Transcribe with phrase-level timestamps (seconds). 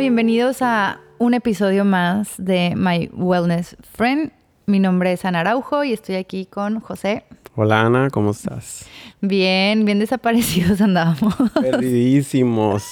[0.00, 4.32] bienvenidos a un episodio más de My Wellness Friend.
[4.64, 7.24] Mi nombre es Ana Araujo y estoy aquí con José.
[7.54, 8.86] Hola Ana, ¿cómo estás?
[9.20, 11.34] Bien, bien desaparecidos andábamos.
[11.60, 12.82] Perdidísimos.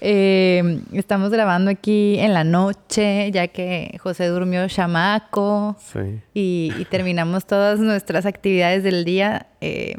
[0.00, 5.74] Eh, estamos grabando aquí en la noche, ya que José durmió chamaco.
[5.80, 6.20] Sí.
[6.32, 9.48] Y, y terminamos todas nuestras actividades del día.
[9.60, 9.96] eh,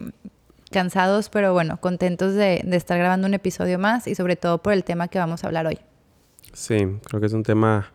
[0.72, 4.72] cansados, pero bueno, contentos de, de estar grabando un episodio más y sobre todo por
[4.74, 5.80] el tema que vamos a hablar hoy.
[6.56, 7.92] Sí, creo que es un tema,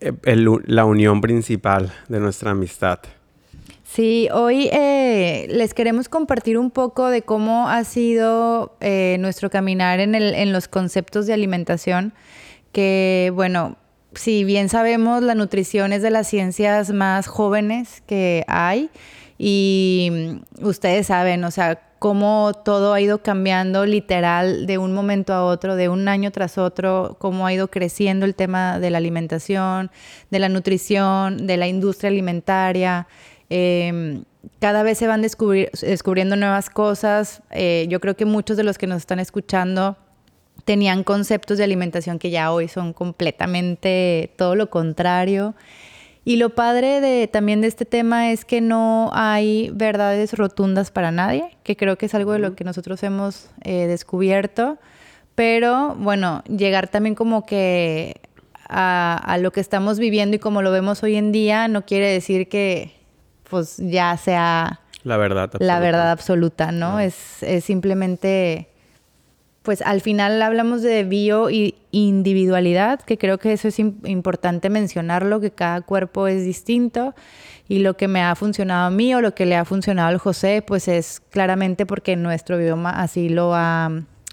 [0.00, 2.98] eh, el la unión principal de nuestra amistad.
[3.84, 10.00] Sí, hoy eh, les queremos compartir un poco de cómo ha sido eh, nuestro caminar
[10.00, 12.12] en, el, en los conceptos de alimentación,
[12.72, 13.76] que bueno,
[14.14, 18.90] si bien sabemos, la nutrición es de las ciencias más jóvenes que hay
[19.38, 25.32] y mm, ustedes saben, o sea, cómo todo ha ido cambiando literal de un momento
[25.32, 28.98] a otro, de un año tras otro, cómo ha ido creciendo el tema de la
[28.98, 29.90] alimentación,
[30.30, 33.06] de la nutrición, de la industria alimentaria.
[33.48, 34.22] Eh,
[34.60, 37.42] cada vez se van descubriendo nuevas cosas.
[37.50, 39.96] Eh, yo creo que muchos de los que nos están escuchando
[40.64, 45.54] tenían conceptos de alimentación que ya hoy son completamente todo lo contrario.
[46.26, 51.12] Y lo padre de, también de este tema es que no hay verdades rotundas para
[51.12, 54.76] nadie, que creo que es algo de lo que nosotros hemos eh, descubierto.
[55.36, 58.20] Pero bueno, llegar también como que
[58.68, 62.10] a, a lo que estamos viviendo y como lo vemos hoy en día no quiere
[62.10, 62.92] decir que
[63.48, 65.50] pues ya sea La verdad.
[65.60, 65.78] la absoluta.
[65.80, 66.98] verdad absoluta, ¿no?
[66.98, 68.68] Es, es simplemente,
[69.66, 74.70] pues al final hablamos de bio y individualidad, que creo que eso es im- importante
[74.70, 77.14] mencionarlo, que cada cuerpo es distinto.
[77.68, 80.18] Y lo que me ha funcionado a mí o lo que le ha funcionado al
[80.18, 83.90] José, pues es claramente porque nuestro bioma así lo ha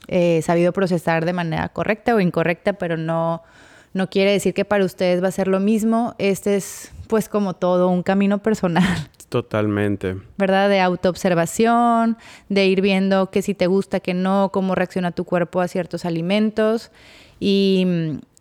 [0.08, 3.42] eh, sabido procesar de manera correcta o incorrecta, pero no,
[3.94, 6.16] no quiere decir que para ustedes va a ser lo mismo.
[6.18, 9.10] Este es pues como todo un camino personal.
[9.30, 10.18] Totalmente.
[10.38, 10.70] ¿verdad?
[10.70, 12.18] De autoobservación,
[12.50, 16.06] de ir viendo qué si te gusta, qué no, cómo reacciona tu cuerpo a ciertos
[16.06, 16.92] alimentos.
[17.40, 17.86] Y,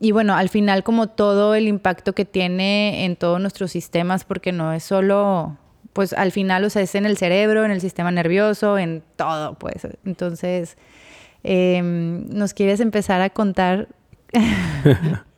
[0.00, 4.52] y bueno, al final como todo el impacto que tiene en todos nuestros sistemas, porque
[4.52, 5.56] no es solo,
[5.92, 9.54] pues al final, o sea, es en el cerebro, en el sistema nervioso, en todo,
[9.54, 9.88] pues.
[10.04, 10.76] Entonces,
[11.42, 13.88] em, ¿nos quieres empezar a contar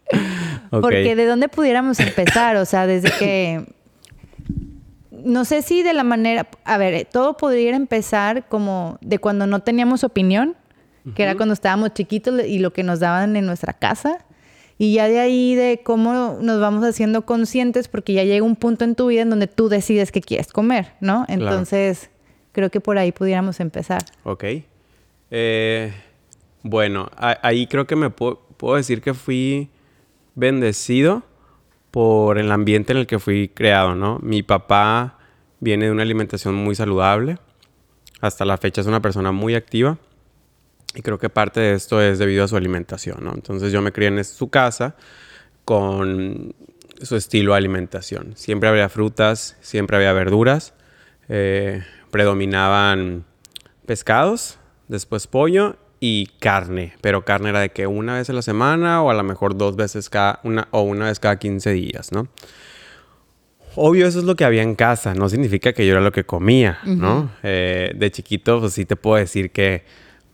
[0.82, 3.64] Porque de dónde pudiéramos empezar, o sea, desde que
[5.10, 9.60] no sé si de la manera, a ver, todo podría empezar como de cuando no
[9.60, 10.54] teníamos opinión,
[11.14, 14.24] que era cuando estábamos chiquitos y lo que nos daban en nuestra casa.
[14.76, 18.84] Y ya de ahí de cómo nos vamos haciendo conscientes porque ya llega un punto
[18.84, 21.24] en tu vida en donde tú decides qué quieres comer, ¿no?
[21.28, 22.10] Entonces,
[22.52, 24.02] creo que por ahí pudiéramos empezar.
[24.24, 24.44] Ok.
[25.30, 25.92] Eh,
[26.62, 29.68] bueno, ahí creo que me pu- puedo decir que fui
[30.34, 31.22] bendecido
[31.90, 34.18] por el ambiente en el que fui creado, ¿no?
[34.20, 35.18] Mi papá
[35.60, 37.38] viene de una alimentación muy saludable.
[38.20, 39.98] Hasta la fecha es una persona muy activa.
[40.94, 43.30] Y creo que parte de esto es debido a su alimentación.
[43.32, 44.96] Entonces yo me crié en su casa
[45.64, 46.54] con
[47.02, 48.32] su estilo de alimentación.
[48.36, 50.74] Siempre había frutas, siempre había verduras.
[51.28, 53.24] eh, predominaban
[53.86, 54.58] pescados,
[54.88, 56.92] después pollo y carne.
[57.00, 59.74] Pero carne era de que una vez a la semana o a lo mejor dos
[59.74, 62.28] veces cada una o una vez cada 15 días, ¿no?
[63.74, 66.24] Obvio, eso es lo que había en casa, no significa que yo era lo que
[66.24, 67.30] comía, ¿no?
[67.42, 69.84] Eh, de chiquito, pues sí te puedo decir que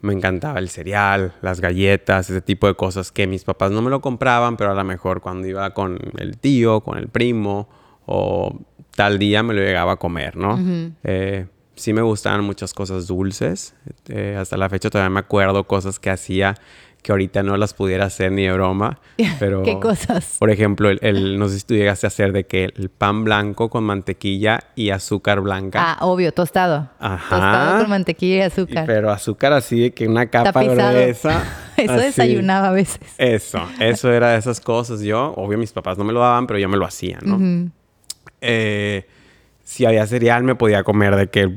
[0.03, 3.91] me encantaba el cereal, las galletas, ese tipo de cosas que mis papás no me
[3.91, 7.69] lo compraban, pero a lo mejor cuando iba con el tío, con el primo
[8.07, 8.59] o
[8.97, 10.59] tal día me lo llegaba a comer, ¿no?
[11.05, 11.47] Eh,
[11.81, 13.75] sí me gustaban muchas cosas dulces,
[14.09, 16.55] eh, hasta la fecha todavía me acuerdo cosas que hacía
[17.03, 19.01] que ahorita no las pudiera hacer ni de broma,
[19.39, 19.63] pero...
[19.63, 20.37] ¿Qué cosas?
[20.39, 23.25] Por ejemplo, el, el- no sé si tú llegaste a hacer de que el pan
[23.25, 25.79] blanco con mantequilla y azúcar blanca.
[25.83, 26.91] Ah, obvio, tostado.
[26.99, 27.31] Ajá.
[27.31, 28.85] Tostado con mantequilla y Y- azúcar.
[28.87, 30.93] pero azúcar así de que una capa Tapizado.
[30.93, 31.43] gruesa.
[31.79, 32.03] Eso así.
[32.05, 33.01] desayunaba a veces.
[33.17, 35.01] Eso, eso era de esas cosas.
[35.01, 37.71] Yo, obvio, mis papás no me lo daban, pero yo me lo hacía, ¿no?
[38.43, 39.07] Eh,
[39.71, 41.49] si había cereal, me podía comer de que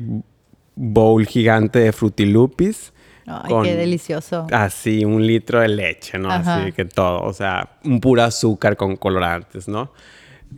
[0.75, 2.94] bowl gigante de frutilupis.
[3.25, 4.45] Ay, con- qué delicioso.
[4.51, 6.30] Así, un litro de leche, ¿no?
[6.31, 6.62] Ajá.
[6.62, 7.24] Así que todo.
[7.24, 9.92] O sea, un puro azúcar con colorantes, ¿no?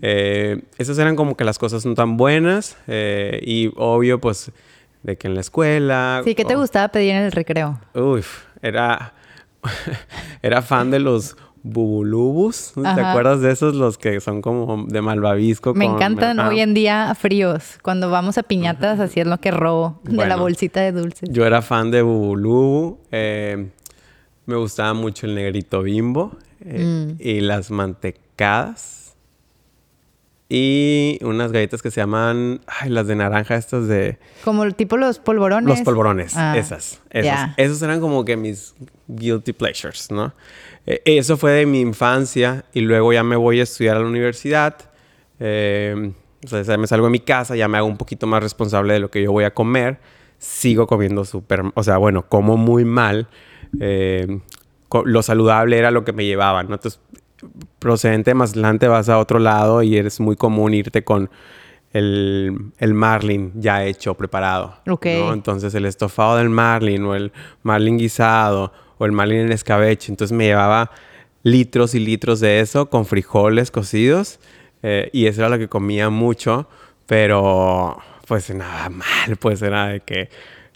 [0.02, 2.76] Eh, esas eran como que las cosas no tan buenas.
[2.88, 4.52] eh, y obvio, pues,
[5.04, 6.22] de que en la escuela.
[6.26, 7.80] Sí, ¿qué te gustaba pedir en el recreo?
[7.94, 9.14] Uf, era.
[10.42, 12.74] era fan de los bubulubus.
[12.76, 13.76] ¿Te acuerdas de esos?
[13.76, 15.74] Los que son como de malvavisco.
[15.74, 17.78] Me con- encantan hoy en día fríos.
[17.82, 21.30] Cuando vamos a piñatas, así es lo que robo de la bolsita de dulces.
[21.32, 23.00] Yo era fan de Bubulubu.
[23.12, 23.68] eh,
[24.46, 26.32] me gustaba mucho el negrito bimbo
[26.64, 27.16] eh, Mm.
[27.20, 29.05] y las mantecadas.
[30.58, 34.96] Y unas galletas que se llaman, ay, las de naranja, estas de Como el tipo
[34.96, 35.68] los polvorones.
[35.68, 37.50] los polvorones, Ah, esas, esas.
[37.58, 38.74] Esos eran como que mis
[39.08, 40.34] guilty pleasures, ¿no?
[40.86, 44.06] Eh, eso fue de mi infancia y luego ya me voy a estudiar a la
[44.08, 44.78] universidad.
[45.42, 46.14] eh,
[46.46, 49.00] o sea, me salgo de mi casa, ya me hago un poquito más responsable de
[49.00, 49.98] lo que yo voy a comer.
[50.38, 53.28] Sigo comiendo súper, o sea, bueno, como muy mal.
[53.82, 54.40] eh,
[54.88, 56.76] co- lo saludable era lo que me llevaban, ¿no?
[56.76, 57.02] Entonces,
[57.80, 61.30] procedente de Mazatlán te vas a otro lado y es muy común irte con
[61.94, 64.76] el, el marlin ya hecho, preparado.
[64.88, 65.06] Ok.
[65.06, 65.34] ¿no?
[65.34, 67.32] Entonces el estofado del marlin o el
[67.64, 70.12] marlin guisado o el marlin en escabeche.
[70.12, 70.92] Entonces me llevaba
[71.44, 74.40] litros y litros de eso con frijoles cocidos
[74.84, 76.68] eh, y eso era lo que comía mucho,
[77.06, 77.98] pero
[78.28, 80.30] pues nada mal, pues era de que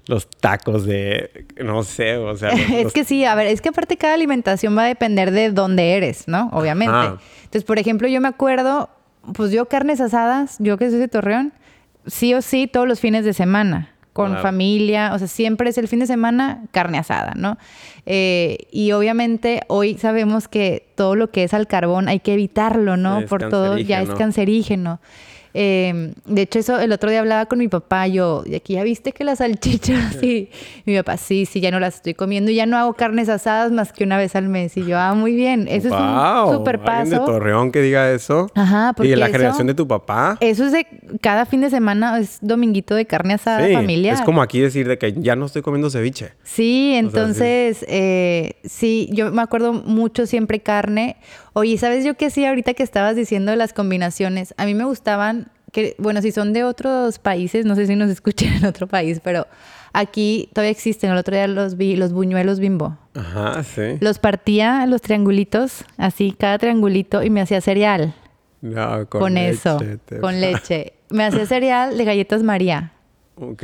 [0.09, 2.50] los tacos de, no sé, o sea...
[2.51, 5.51] los- es que sí, a ver, es que aparte cada alimentación va a depender de
[5.51, 6.50] dónde eres, ¿no?
[6.51, 6.95] Obviamente.
[7.44, 8.89] Entonces, por ejemplo, yo me acuerdo,
[9.35, 11.53] pues yo carnes asadas, yo que soy de Torreón,
[12.07, 14.41] sí o sí todos los fines de semana, con Claro.
[14.41, 17.59] familia, o sea, siempre es el fin de semana carne asada, ¿no?
[18.07, 22.97] Eh, y obviamente hoy sabemos que todo lo que es al carbón hay que evitarlo,
[22.97, 23.19] ¿no?
[23.19, 24.17] Es Por todo, ya es cancerígeno.
[24.17, 25.00] cancerígeno.
[25.54, 28.84] Eh, de hecho, eso el otro día hablaba con mi papá, yo, y aquí ya
[28.84, 30.50] viste que las salchichas, y
[30.86, 33.72] mi papá, sí, sí, ya no las estoy comiendo, y ya no hago carnes asadas
[33.72, 34.78] más que una vez al mes.
[34.78, 37.25] Y yo, ah, muy bien, eso es un super ¿alguien de paso.
[37.25, 38.48] Torreón que diga eso?
[38.56, 40.38] Ajá, porque Y la eso- generación de tu papá.
[40.40, 40.86] Eso es de
[41.22, 44.13] cada fin de semana, es dominguito de carne asada Sí, familiar.
[44.16, 46.34] es como aquí decir de que ya no estoy comiendo ceviche.
[46.44, 47.06] Sí, O sea, sí.
[47.06, 51.18] entonces, eh, sí, yo me acuerdo mucho siempre carne.
[51.54, 54.54] Oye, ¿sabes yo qué sí ahorita que estabas diciendo las combinaciones?
[54.57, 58.10] A mí me gustaban, que, bueno, si son de otros países, no sé si nos
[58.18, 59.48] escuchan en otro país, pero
[59.94, 61.12] aquí todavía existen.
[61.12, 62.98] El otro día los vi, los buñuelos bimbo.
[63.16, 63.98] Ajá, sí.
[64.00, 68.13] Los partía los triangulitos, así cada triangulito, y me hacía cereal
[68.62, 69.80] No, con, leche, eso,
[70.22, 70.94] con leche.
[71.10, 72.94] Me hacía cereal de galletas María.
[73.39, 73.63] Ok.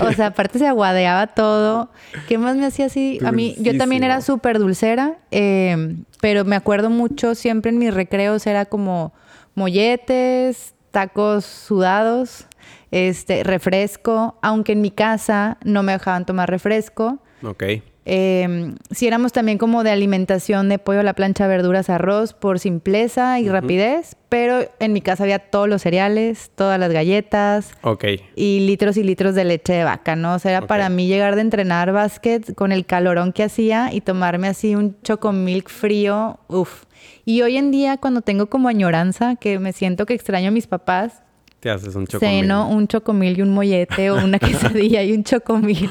[0.00, 1.90] O sea, aparte se aguadeaba todo.
[2.28, 3.18] ¿Qué más me hacía así?
[3.24, 7.94] A mí, yo también era súper dulcera, eh, pero me acuerdo mucho, siempre en mis
[7.94, 9.12] recreos era como
[9.54, 12.46] molletes, tacos sudados,
[12.90, 17.18] este, refresco, aunque en mi casa no me dejaban tomar refresco.
[17.42, 17.64] ok.
[18.04, 22.58] Eh, si éramos también como de alimentación de pollo a la plancha, verduras, arroz, por
[22.58, 28.04] simpleza y rapidez, pero en mi casa había todos los cereales, todas las galletas, Ok.
[28.34, 30.34] y litros y litros de leche de vaca, ¿no?
[30.34, 34.00] O sea, era para mí llegar de entrenar básquet con el calorón que hacía y
[34.00, 36.84] tomarme así un chocomilk frío, uff.
[37.24, 40.66] Y hoy en día cuando tengo como añoranza, que me siento que extraño a mis
[40.66, 41.22] papás,
[41.62, 42.40] Te haces un chocomil.
[42.40, 45.88] ceno un chocomil y un mollete o una quesadilla y un chocomil,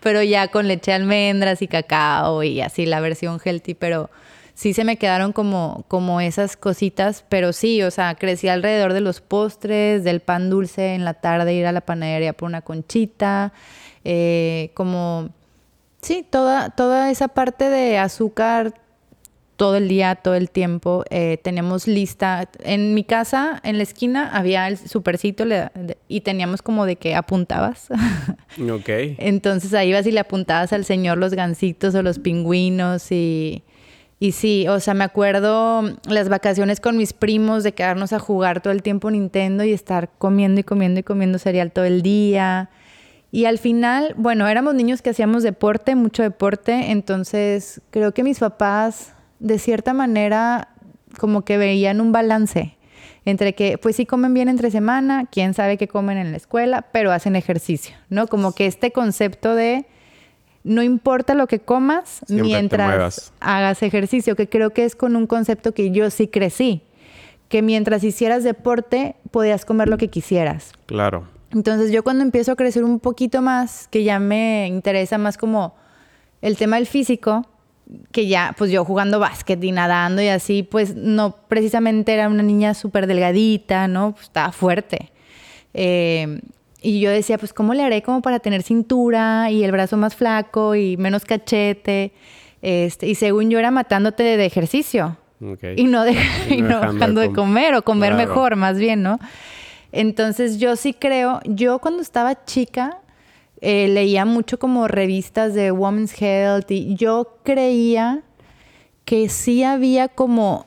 [0.00, 4.10] pero ya con leche de almendras y cacao y así la versión healthy, pero
[4.54, 9.00] sí se me quedaron como, como esas cositas, pero sí, o sea, crecí alrededor de
[9.00, 13.52] los postres, del pan dulce en la tarde, ir a la panadería por una conchita,
[14.02, 15.28] eh, como,
[16.00, 18.74] sí, toda, toda esa parte de azúcar
[19.56, 21.04] todo el día, todo el tiempo.
[21.10, 22.48] Eh, tenemos lista.
[22.64, 26.96] En mi casa, en la esquina, había el supercito le- de- y teníamos como de
[26.96, 27.88] que apuntabas.
[28.70, 28.88] Ok.
[29.18, 33.62] Entonces ahí ibas y le apuntabas al señor los gansitos o los pingüinos y,
[34.20, 38.60] y sí, o sea, me acuerdo las vacaciones con mis primos de quedarnos a jugar
[38.60, 42.68] todo el tiempo Nintendo y estar comiendo y comiendo y comiendo cereal todo el día.
[43.30, 48.38] Y al final, bueno, éramos niños que hacíamos deporte, mucho deporte, entonces creo que mis
[48.38, 50.68] papás, de cierta manera,
[51.18, 52.76] como que veían un balance
[53.24, 56.86] entre que, pues sí comen bien entre semana, quién sabe qué comen en la escuela,
[56.92, 58.26] pero hacen ejercicio, ¿no?
[58.26, 59.86] Como que este concepto de
[60.64, 65.26] no importa lo que comas Siempre mientras hagas ejercicio, que creo que es con un
[65.26, 66.82] concepto que yo sí crecí,
[67.48, 70.72] que mientras hicieras deporte podías comer lo que quisieras.
[70.86, 71.26] Claro.
[71.52, 75.74] Entonces yo cuando empiezo a crecer un poquito más, que ya me interesa más como
[76.40, 77.46] el tema del físico,
[78.10, 82.42] que ya, pues yo jugando básquet y nadando y así, pues no precisamente era una
[82.42, 84.12] niña súper delgadita, ¿no?
[84.12, 85.10] Pues, estaba fuerte.
[85.74, 86.40] Eh,
[86.80, 90.14] y yo decía, pues ¿cómo le haré como para tener cintura y el brazo más
[90.16, 92.12] flaco y menos cachete?
[92.60, 95.16] Este, y según yo era matándote de, ejercicio
[95.76, 96.12] y no, de-
[96.50, 98.28] y no no dejando de dejando de com- comer o comer Claro.
[98.28, 99.18] mejor, más bien, ¿no?
[99.92, 102.98] Entonces yo sí creo, yo cuando estaba chica
[103.64, 108.22] eh, leía mucho como revistas de Women's Health y yo creía
[109.04, 110.66] que sí había como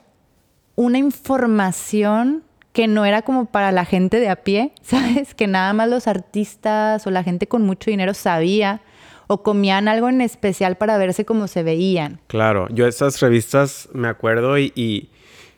[0.76, 5.36] una información que no era como para la gente de a pie, ¿sabes?
[5.36, 8.82] Que nada más los artistas o la gente con mucho dinero sabía
[9.28, 12.22] o comían algo en especial para verse como se veían.
[12.28, 15.10] Claro, yo esas revistas me acuerdo y, y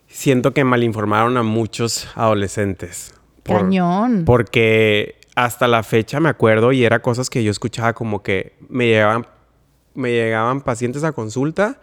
[0.08, 3.14] siento que malinformaron a muchos adolescentes.
[3.44, 4.24] Por, Cañón.
[4.26, 8.88] Porque hasta la fecha me acuerdo y era cosas que yo escuchaba como que me
[8.88, 9.28] llegaban,
[9.94, 11.80] me llegaban pacientes a consulta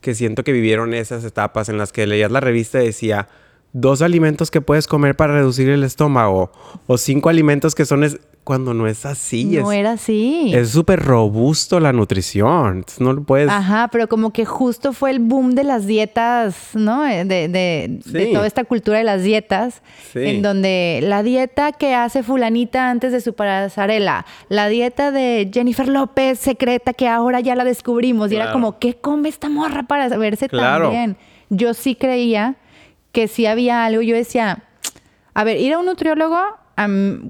[0.00, 3.26] que siento que vivieron esas etapas en las que leías la revista y decía
[3.72, 6.52] dos alimentos que puedes comer para reducir el estómago
[6.86, 8.04] o cinco alimentos que son
[8.48, 9.44] cuando no es así.
[9.44, 10.52] No era así.
[10.54, 12.82] Es súper robusto la nutrición.
[12.98, 13.50] no lo puedes.
[13.50, 17.02] Ajá, pero como que justo fue el boom de las dietas, ¿no?
[17.02, 19.82] De, de, de toda esta cultura de las dietas.
[20.14, 20.20] Sí.
[20.20, 25.86] En donde la dieta que hace Fulanita antes de su pasarela, la dieta de Jennifer
[25.86, 28.32] López secreta que ahora ya la descubrimos.
[28.32, 31.18] Y era como, ¿qué come esta morra para verse tan bien?
[31.50, 32.56] Yo sí creía
[33.12, 34.00] que sí había algo.
[34.00, 34.62] Yo decía,
[35.34, 36.40] a ver, ir a un nutriólogo,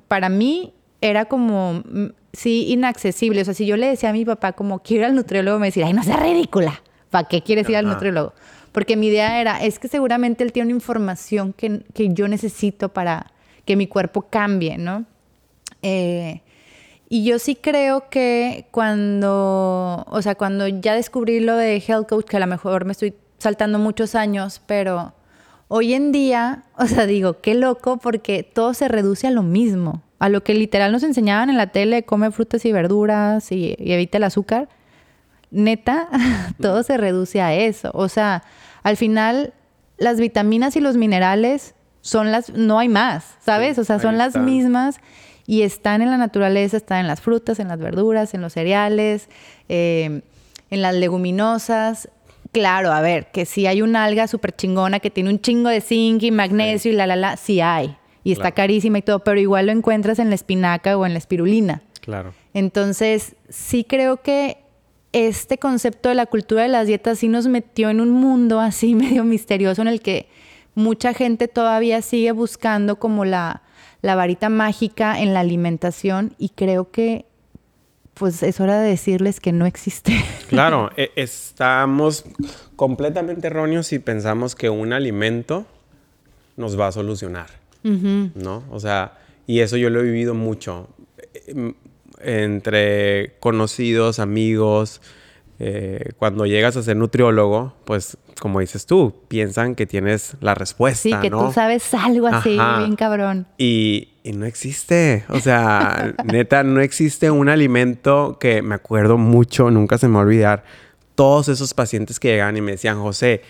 [0.07, 3.43] para mí era como, mm, sí, inaccesible.
[3.43, 5.69] O sea, si yo le decía a mi papá como quiero ir al nutriólogo, me
[5.69, 6.83] decía, ay, no seas ridícula.
[7.11, 8.35] ¿Para qué quieres ir al nutriólogo?
[8.73, 12.91] Porque mi idea era, es que seguramente él tiene una información que, que yo necesito
[12.91, 13.33] para
[13.65, 15.05] que mi cuerpo cambie, ¿no?
[15.83, 16.43] Eh,
[17.09, 22.27] y yo sí creo que cuando, o sea, cuando ya descubrí lo de Health Coach,
[22.27, 25.15] que a lo mejor me estoy saltando muchos años, pero
[25.69, 30.03] hoy en día, o sea, digo, qué loco porque todo se reduce a lo mismo
[30.19, 34.19] a lo que literal nos enseñaban en la tele, come frutas y verduras y, evita
[34.19, 34.69] el azúcar,
[35.51, 36.09] neta,
[36.61, 37.91] todo se reduce a eso.
[37.95, 38.43] O sea,
[38.83, 39.55] al final
[39.97, 43.79] las vitaminas y los minerales son las, no hay más, ¿sabes?
[43.79, 44.97] o sea, son las mismas
[45.47, 49.29] y están en la naturaleza, están en las frutas, en las verduras, en los cereales,
[49.69, 50.23] eh,
[50.71, 52.09] en las leguminosas.
[52.53, 55.81] Claro, a ver, que si hay una alga súper chingona que tiene un chingo de
[55.81, 57.97] zinc y magnesio y la, la, la, sí hay
[58.29, 61.19] y está carísima y todo, pero igual lo encuentras en la espinaca o en la
[61.19, 61.81] espirulina.
[62.03, 62.35] Claro.
[62.53, 64.59] Entonces, sí creo que
[65.13, 68.95] este concepto de la cultura de las dietas sí nos metió en un mundo así
[68.95, 70.29] medio misterioso en el que
[70.75, 73.63] mucha gente todavía sigue buscando como la,
[74.03, 77.25] la varita mágica en la alimentación y creo que
[78.13, 80.13] pues es hora de decirles que no existe.
[80.49, 82.27] Claro, e, estamos
[82.77, 85.65] completamente erróneos si pensamos que un alimento
[86.59, 87.58] nos va a solucionar.
[87.83, 88.65] ¿No?
[88.71, 90.89] O sea, y eso yo lo he vivido mucho
[91.47, 91.75] em,
[92.21, 95.01] entre conocidos, amigos.
[95.61, 101.03] Eh, cuando llegas a ser nutriólogo, pues como dices tú, piensan que tienes la respuesta.
[101.03, 103.47] Sí, que tú sabes algo así, bien cabrón.
[103.59, 105.25] Y, y, no existe.
[105.29, 110.21] O sea, neta, no existe un alimento que me acuerdo mucho, nunca se me va
[110.21, 110.65] a olvidar.
[111.17, 113.43] Todos esos pacientes que llegan y me decían, José,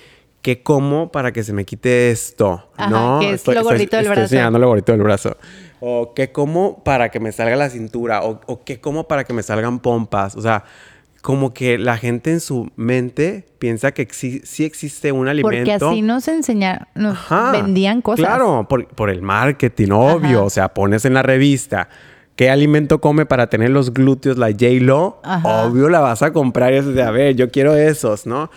[0.42, 2.70] ¿qué como para que se me quite esto?
[2.90, 3.18] ¿No?
[3.20, 4.22] Que es lo gordito del brazo.
[4.22, 5.36] Estoy enseñando lo gordito del brazo.
[5.80, 8.22] O qué como para que me salga la cintura.
[8.22, 10.36] O, qué como para que me salgan pompas.
[10.36, 10.64] O sea,
[11.22, 15.70] como que la gente en su mente piensa que sí, existe un alimento.
[15.70, 17.18] Porque así nos enseñaron, nos
[17.52, 18.24] vendían cosas.
[18.24, 20.44] Claro, por, el marketing, obvio.
[20.44, 21.88] O sea, pones en la revista.
[22.36, 25.20] ¿Qué alimento come para tener los glúteos la J-Lo?
[25.42, 28.48] Obvio la vas a comprar y es de, a ver, yo quiero esos, ¿no?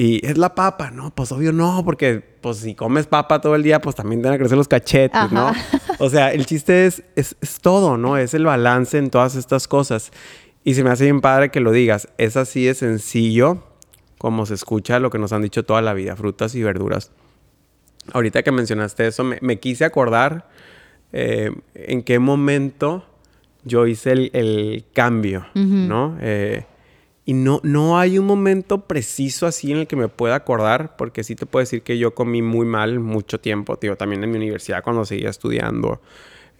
[0.00, 1.14] Y es la papa, ¿no?
[1.14, 4.36] Pues obvio no, porque pues si comes papa todo el día, pues también te van
[4.36, 5.52] a crecer los cachetes, ¿no?
[5.98, 8.16] O sea, el chiste es, es, todo, ¿no?
[8.16, 10.10] Es el balance en todas estas cosas.
[10.64, 12.08] Y se me hace bien padre que lo digas.
[12.16, 13.62] Es así de sencillo
[14.16, 17.12] como se escucha lo que nos han dicho toda la vida, frutas y verduras.
[18.14, 20.48] Ahorita que mencionaste eso, me, quise acordar
[21.12, 23.04] eh, en qué momento
[23.64, 26.16] yo hice el, cambio, ¿no?
[26.22, 26.64] Eh,
[27.30, 31.22] y no, no hay un momento preciso así en el que me pueda acordar, porque
[31.22, 34.36] sí te puedo decir que yo comí muy mal mucho tiempo, tío, también en mi
[34.36, 36.00] universidad cuando seguía estudiando.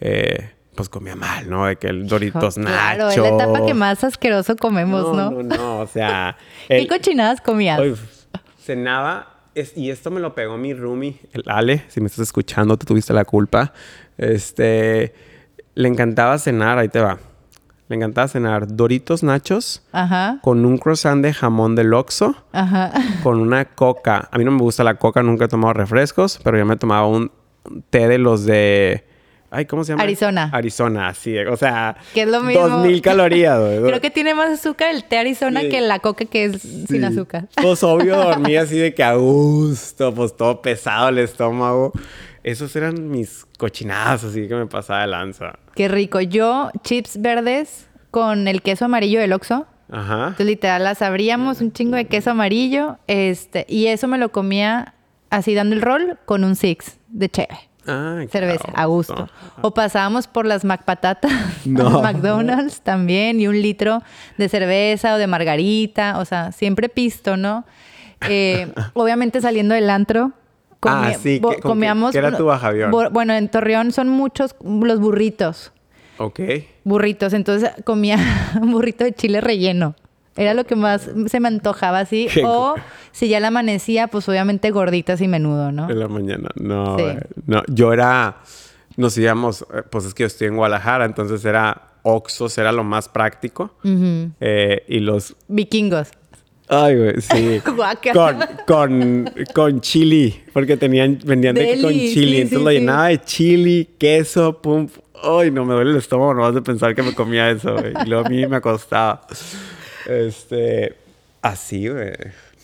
[0.00, 1.66] Eh, pues comía mal, ¿no?
[1.66, 2.72] De que el Doritos Nacho.
[2.72, 5.32] Claro, es la etapa que más asqueroso comemos, ¿no?
[5.32, 6.36] No, no, o sea...
[6.68, 7.80] ¿Qué cochinadas comías?
[8.64, 9.40] cenaba,
[9.74, 13.12] y esto me lo pegó mi roomie, el Ale, si me estás escuchando, te tuviste
[13.12, 13.72] la culpa.
[14.16, 15.14] Este,
[15.74, 17.18] le encantaba cenar, ahí te va.
[17.90, 19.82] Le encantaba cenar Doritos Nachos
[20.42, 22.36] con un croissant de jamón del Oxxo
[23.24, 24.28] con una coca.
[24.30, 27.08] A mí no me gusta la coca, nunca he tomado refrescos, pero yo me tomaba
[27.08, 27.32] un
[27.90, 29.04] té de los de...
[29.50, 30.04] Ay, ¿cómo se llama?
[30.04, 30.50] Arizona.
[30.52, 31.36] Arizona, sí.
[31.38, 32.68] O sea, que es lo mismo.
[32.68, 33.58] 2000 calorías.
[33.84, 37.48] Creo que tiene más azúcar el té Arizona que la coca que es sin azúcar.
[37.60, 41.92] Pues obvio dormí así de que a gusto, pues todo pesado el estómago.
[42.42, 45.58] Esos eran mis cochinadas, así que me pasaba de lanza.
[45.74, 46.20] Qué rico.
[46.20, 49.66] Yo, chips verdes con el queso amarillo del Oxxo.
[49.90, 50.28] Ajá.
[50.28, 52.98] Entonces, literal, las abríamos, un chingo de queso amarillo.
[53.06, 54.94] Este, y eso me lo comía
[55.30, 57.58] así dando el rol con un six de cheve.
[57.86, 59.14] Ay, qué cerveza, a gusto.
[59.14, 59.32] gusto.
[59.62, 61.32] O pasábamos por las McPatatas,
[61.64, 62.02] No.
[62.02, 64.02] McDonald's también, y un litro
[64.36, 67.64] de cerveza o de margarita, o sea, siempre pisto, ¿no?
[68.28, 70.32] Eh, obviamente saliendo del antro.
[70.88, 72.12] Ah, sí, bo- ¿qué- con qué- comíamos.
[72.12, 72.90] qué era tu bajavión?
[72.92, 75.72] bu- Bueno, en Torreón son muchos los burritos.
[76.18, 76.40] Ok.
[76.84, 78.16] Burritos, entonces comía
[78.62, 79.94] un burrito de chile relleno.
[80.36, 82.28] Era lo que más se me antojaba así.
[82.44, 82.74] O
[83.12, 85.90] si ya la amanecía, pues obviamente gorditas y menudo, ¿no?
[85.90, 86.48] En la mañana.
[86.54, 87.02] No, Sí.
[87.02, 87.16] güey.
[87.46, 87.62] no.
[87.68, 88.36] Yo era.
[88.96, 89.62] Nos íbamos.
[89.74, 91.82] eh, Pues es que yo estoy en Guadalajara, entonces era.
[92.02, 93.74] Oxos era lo más práctico.
[93.84, 95.36] Eh, y los.
[95.48, 96.08] Vikingos.
[96.70, 97.60] Ay, güey, sí.
[98.12, 100.40] Con, con, con chili.
[100.52, 102.26] Porque tenían, vendían de que con Deli, chili.
[102.36, 102.76] sí, entonces sí, lo sí.
[102.78, 104.88] llenaba de chili, queso, pum.
[105.22, 107.92] Ay, no me duele el estómago nomás de pensar que me comía eso, güey.
[108.04, 109.22] Y luego a mí me acostaba.
[110.08, 110.96] Este.
[111.42, 112.12] Así, güey.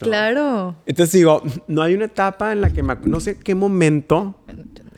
[0.00, 0.06] No.
[0.06, 0.76] Claro.
[0.86, 4.34] Entonces digo, no hay una etapa en la que me, no sé qué momento,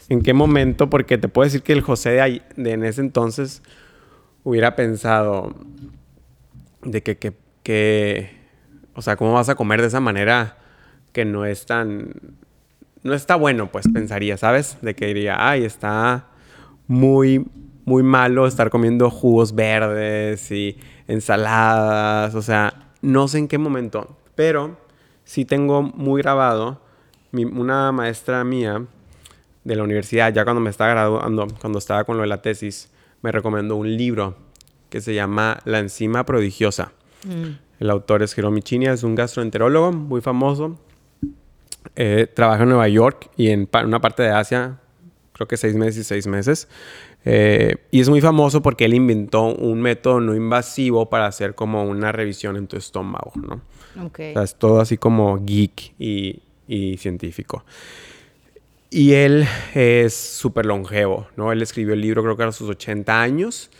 [0.08, 3.00] en qué momento, porque te puedo decir que el José de, ahí- de en ese
[3.00, 3.62] entonces
[4.42, 5.54] hubiera pensado
[6.82, 8.37] de que, que, que,
[8.98, 10.56] o sea, ¿cómo vas a comer de esa manera
[11.12, 12.14] que no es tan,
[13.04, 14.76] no está bueno, pues pensaría, ¿sabes?
[14.82, 16.26] De que diría, ay, está
[16.88, 17.46] muy,
[17.84, 20.76] muy malo estar comiendo jugos verdes y
[21.06, 24.76] ensaladas, o sea, no sé en qué momento, pero
[25.22, 26.82] sí tengo muy grabado,
[27.32, 28.84] una maestra mía
[29.62, 32.90] de la universidad, ya cuando me estaba graduando, cuando estaba con lo de la tesis,
[33.22, 34.34] me recomendó un libro
[34.90, 36.90] que se llama La enzima prodigiosa.
[37.78, 40.78] El autor es Hiromi Chinia, es un gastroenterólogo muy famoso.
[41.96, 44.78] Eh, trabaja en Nueva York y en pa- una parte de Asia,
[45.32, 46.68] creo que seis meses y seis meses.
[47.24, 51.84] Eh, y es muy famoso porque él inventó un método no invasivo para hacer como
[51.84, 53.60] una revisión en tu estómago, ¿no?
[54.04, 54.20] Ok.
[54.30, 57.64] O sea, es todo así como geek y, y científico.
[58.90, 61.52] Y él es súper longevo, ¿no?
[61.52, 63.70] Él escribió el libro creo que a sus 80 años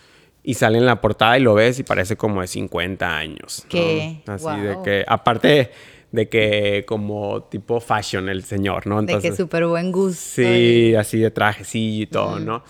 [0.42, 3.62] y sale en la portada y lo ves y parece como de 50 años.
[3.64, 3.68] ¿no?
[3.70, 4.22] ¿Qué?
[4.26, 4.60] Así Wow.
[4.60, 5.70] de que, aparte
[6.10, 9.02] de que como tipo fashion el señor, ¿no?
[9.02, 10.20] de que súper buen gusto.
[10.42, 12.62] Sí, así de trajecillo y todo, ¿no?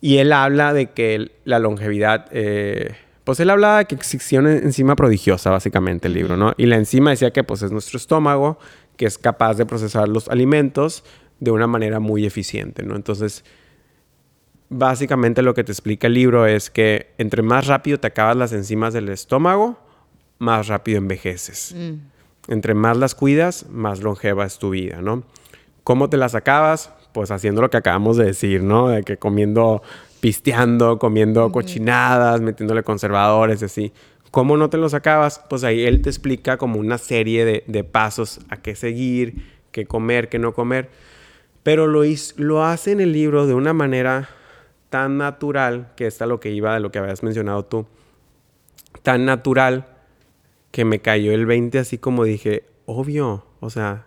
[0.00, 4.52] Y él habla de que la longevidad, eh, pues él habla de que existía una
[4.52, 6.52] enzima prodigiosa, básicamente, el libro, ¿no?
[6.58, 8.58] Y la enzima decía que pues es nuestro estómago,
[8.96, 11.04] que es capaz de procesar los alimentos
[11.40, 12.94] de una manera muy eficiente, ¿no?
[12.96, 13.44] Entonces,
[14.72, 18.52] básicamente lo que te explica el libro es que entre más rápido te acabas las
[18.52, 19.78] enzimas del estómago,
[20.38, 21.74] más rápido envejeces.
[22.48, 25.22] Entre más las cuidas, más longeva es tu vida, ¿no?
[25.84, 26.92] ¿Cómo te las acabas?
[27.12, 28.88] Pues haciendo lo que acabamos de decir, ¿no?
[28.88, 29.82] De que comiendo,
[30.20, 33.92] pisteando, comiendo cochinadas, metiéndole conservadores, así.
[34.30, 35.42] ¿Cómo no te los acabas?
[35.50, 39.86] Pues ahí él te explica como una serie de, de pasos a qué seguir, qué
[39.86, 40.88] comer, qué no comer.
[41.62, 42.02] Pero lo,
[42.36, 44.28] lo hace en el libro de una manera
[44.92, 47.86] tan natural, que está lo que iba de lo que habías mencionado tú,
[49.02, 49.86] tan natural
[50.70, 54.04] que me cayó el 20 así como dije, obvio, o sea,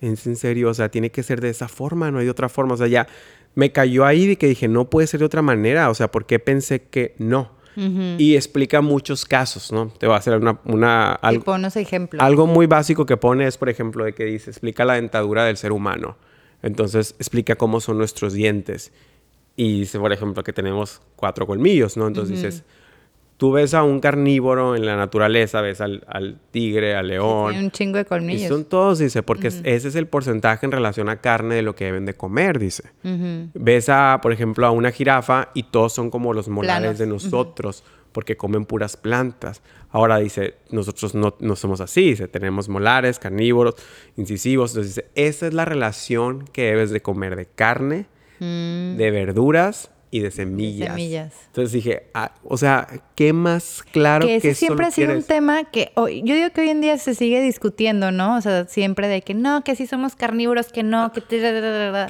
[0.00, 2.48] es en serio, o sea, tiene que ser de esa forma, no hay de otra
[2.48, 3.06] forma, o sea, ya
[3.54, 6.24] me cayó ahí de que dije, no puede ser de otra manera, o sea, ¿por
[6.24, 7.60] qué pensé que no?
[7.76, 9.88] Y explica muchos casos, ¿no?
[9.98, 12.22] Te voy a hacer una, una Y algo, ponos ejemplos.
[12.22, 15.56] algo muy básico que pone es, por ejemplo, de que dice, explica la dentadura del
[15.56, 16.16] ser humano.
[16.62, 18.92] Entonces, explica cómo son nuestros dientes.
[19.56, 22.06] Y dice, por ejemplo, que tenemos cuatro colmillos, ¿no?
[22.06, 22.64] Entonces dices,
[23.36, 27.50] tú ves a un carnívoro en la naturaleza, ves al, al tigre, al león.
[27.52, 28.48] Tiene un chingo de y colmillos.
[28.48, 31.74] son todos, dice, porque es- ese es el porcentaje en relación a carne de lo
[31.74, 32.84] que deben de comer, dice.
[33.54, 36.98] Ves a, por ejemplo, a una jirafa y todos son como los molares Planos.
[36.98, 37.82] de nosotros,
[38.12, 39.62] porque comen puras plantas.
[39.90, 43.74] Ahora dice, nosotros no, no somos así, dice, tenemos molares, carnívoros,
[44.16, 44.70] incisivos.
[44.72, 48.06] Entonces dice, esa es la relación que debes de comer de carne,
[48.40, 50.88] de verduras y de semillas.
[50.88, 50.92] Mm.
[50.92, 51.34] semillas.
[51.46, 55.14] Entonces dije, ah, o sea, ¿qué más claro que que, ese siempre solo ha sido
[55.16, 58.36] un tema que hoy, yo digo que hoy en día se sigue discutiendo, ¿no?
[58.36, 61.22] O sea, siempre de que no, que sí somos carnívoros, que no, que...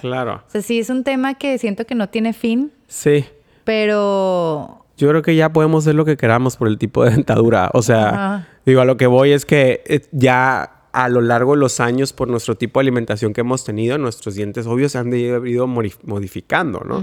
[0.01, 0.43] Claro.
[0.47, 3.25] O sea, sí es un tema que siento que no tiene fin, Sí.
[3.65, 4.77] pero...
[4.97, 7.71] Yo creo que ya podemos hacer lo que queramos por el tipo de dentadura.
[7.73, 8.49] O sea, Ajá.
[8.67, 12.13] digo, a lo que voy es que eh, ya a lo largo de los años,
[12.13, 16.81] por nuestro tipo de alimentación que hemos tenido, nuestros dientes obvios se han ido modificando,
[16.85, 17.01] ¿no?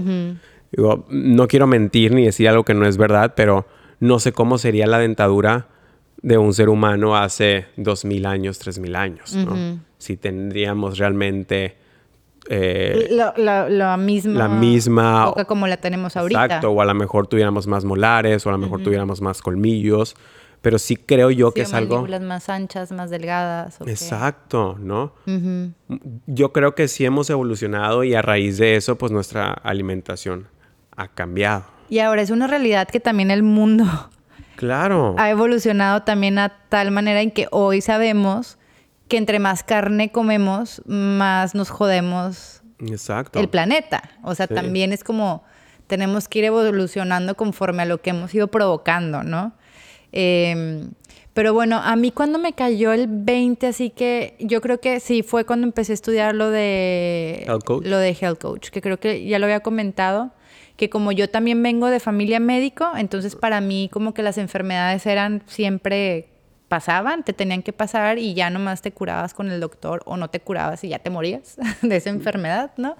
[0.72, 3.66] Digo, no quiero mentir ni decir algo que no es verdad, pero
[4.00, 5.68] no sé cómo sería la dentadura
[6.20, 9.80] de un ser humano hace dos mil años, tres mil años, ¿no?
[9.98, 11.76] Si tendríamos realmente...
[12.50, 14.38] eh, la, la- la misma...
[14.38, 16.44] la misma- boca como la tenemos ahorita.
[16.44, 20.14] Exacto, o a lo mejor tuviéramos más molares, o a lo mejor tuviéramos más colmillos.
[20.60, 22.06] Pero sí creo yo que es algo...
[22.20, 23.78] más anchas, más delgadas.
[23.86, 25.12] Exacto, ¿no?
[26.26, 30.48] Yo creo que sí hemos evolucionado y a raíz de eso, pues nuestra alimentación
[30.96, 31.64] ha cambiado.
[31.88, 33.84] Y ahora es una realidad que también el mundo
[34.56, 35.14] Claro.
[35.18, 38.58] ha evolucionado también a tal manera en que hoy sabemos
[39.06, 43.38] que entre más carne comemos, más nos jodemos Exacto.
[43.40, 44.02] el planeta.
[44.22, 44.54] O sea, Sí.
[44.54, 45.44] también es como
[45.86, 49.54] tenemos que ir evolucionando conforme a lo que hemos ido provocando, ¿no?
[50.12, 50.88] Eh,
[51.38, 55.22] pero bueno, a mí cuando me cayó el 20, así que yo creo que sí,
[55.22, 57.86] fue cuando empecé a estudiar lo de Health coach.
[57.86, 60.32] lo de health coach, que creo que ya lo había comentado,
[60.76, 65.06] que como yo también vengo de familia médico, entonces para mí como que las enfermedades
[65.06, 66.26] eran siempre
[66.66, 70.30] pasaban, te tenían que pasar y ya nomás te curabas con el doctor o no
[70.30, 72.96] te curabas y ya te morías de esa enfermedad, ¿no?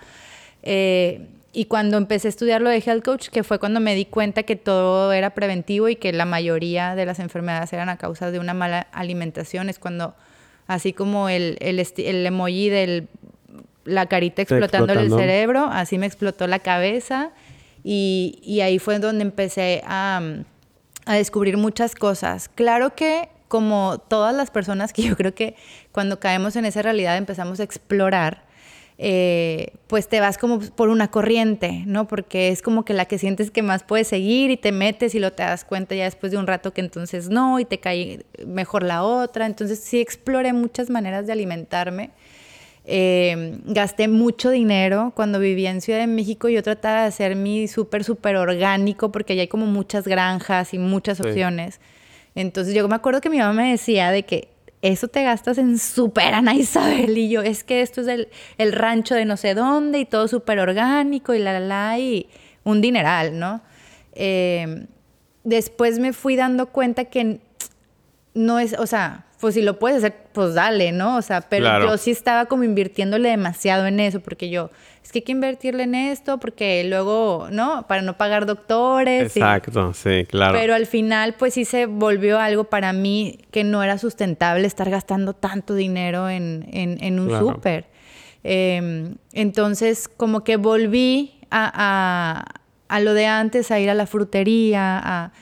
[0.62, 1.27] Eh,
[1.59, 4.44] y cuando empecé a estudiar lo de Health Coach, que fue cuando me di cuenta
[4.44, 8.38] que todo era preventivo y que la mayoría de las enfermedades eran a causa de
[8.38, 10.14] una mala alimentación, es cuando,
[10.68, 13.09] así como el, el, el emoji de
[13.85, 15.18] la carita explotándole el explotando.
[15.18, 17.33] cerebro, así me explotó la cabeza
[17.83, 20.23] y, y ahí fue donde empecé a,
[21.07, 22.49] a descubrir muchas cosas.
[22.49, 25.57] Claro que como todas las personas que yo creo que
[25.90, 28.47] cuando caemos en esa realidad empezamos a explorar,
[29.00, 32.08] eh, pues te vas como por una corriente, ¿no?
[32.08, 35.20] Porque es como que la que sientes que más puedes seguir y te metes y
[35.20, 38.24] lo te das cuenta ya después de un rato que entonces no y te cae
[38.44, 39.46] mejor la otra.
[39.46, 42.11] Entonces sí exploré muchas maneras de alimentarme.
[42.90, 46.48] Eh, gasté mucho dinero cuando vivía en Ciudad de México.
[46.48, 50.78] Yo trataba de hacer mi súper, súper orgánico porque allá hay como muchas granjas y
[50.78, 51.22] muchas Sí.
[51.24, 51.80] opciones.
[52.34, 54.48] Entonces yo me acuerdo que mi mamá me decía de que
[54.82, 58.72] eso te gastas en súper Ana Isabel y yo, es que esto es el, el
[58.72, 62.28] rancho de no sé dónde y todo súper orgánico y la, la, la, y
[62.64, 63.60] un dineral, ¿no?
[64.12, 64.86] Eh,
[65.44, 67.40] después me fui dando cuenta que
[68.34, 71.16] no es, o sea, pues si lo puedes hacer, pues dale, ¿no?
[71.16, 71.86] O sea, pero Claro.
[71.88, 74.70] yo sí estaba como invirtiéndole demasiado en eso, porque yo,
[75.09, 77.87] es que hay que invertirle en esto, porque luego, ¿no?
[77.88, 79.35] Para no pagar doctores.
[79.37, 80.53] y- Exacto, sí, claro.
[80.53, 84.90] pero al final, pues sí se volvió algo para mí que no era sustentable estar
[84.90, 87.55] gastando tanto dinero en, en- en un Claro.
[87.55, 87.87] súper.
[88.44, 92.44] Eh, entonces, como que volví a, a-
[92.94, 95.33] a lo de antes, a ir a la frutería, a-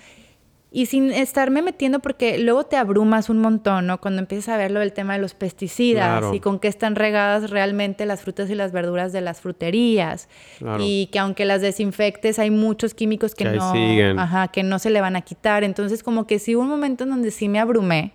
[0.79, 3.99] y sin estarme metiendo, porque luego te abrumas un montón, ¿no?
[3.99, 6.35] Cuando empiezas a ver lo del tema de los pesticidas Claro.
[6.35, 10.29] y con qué están regadas realmente las frutas y las verduras de las fruterías.
[10.59, 10.83] Claro.
[10.85, 14.19] Y que aunque las desinfectes, hay muchos químicos que, Que no, siguen.
[14.19, 15.65] ajá, que no se le van a quitar.
[15.65, 18.13] Entonces, como que sí hubo un momento en donde sí me abrumé,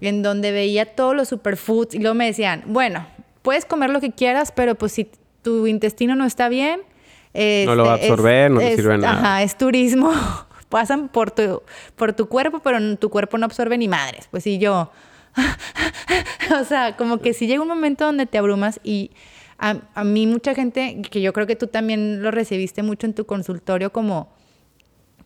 [0.00, 3.06] en donde veía todos los superfoods y luego me decían, bueno,
[3.42, 5.10] puedes comer lo que quieras, pero pues si
[5.42, 6.80] tu intestino no está bien,
[7.66, 9.18] No lo va a este, es- absorber, no te es- sirve de nada.
[9.18, 10.10] Ajá, es turismo.
[10.68, 11.62] Pasan por tu,
[11.94, 14.28] por tu cuerpo, pero tu cuerpo no absorbe ni madres.
[14.30, 14.90] Pues y yo,
[16.60, 19.10] o sea, como que sí llega un momento donde te abrumas y
[19.58, 23.14] a, a mí mucha gente, que yo creo que tú también lo recibiste mucho en
[23.14, 24.28] tu consultorio, como,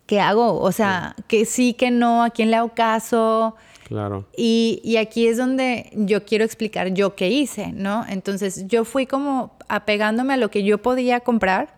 [0.05, 0.59] ¿qué hago?
[0.59, 3.55] O sea, que sí, que no, ¿a quién le hago caso?
[3.87, 4.25] Claro.
[4.37, 8.05] Y, y aquí es donde yo quiero explicar yo qué hice, ¿no?
[8.07, 11.73] Entonces yo fui como apegándome a lo que yo podía comprar,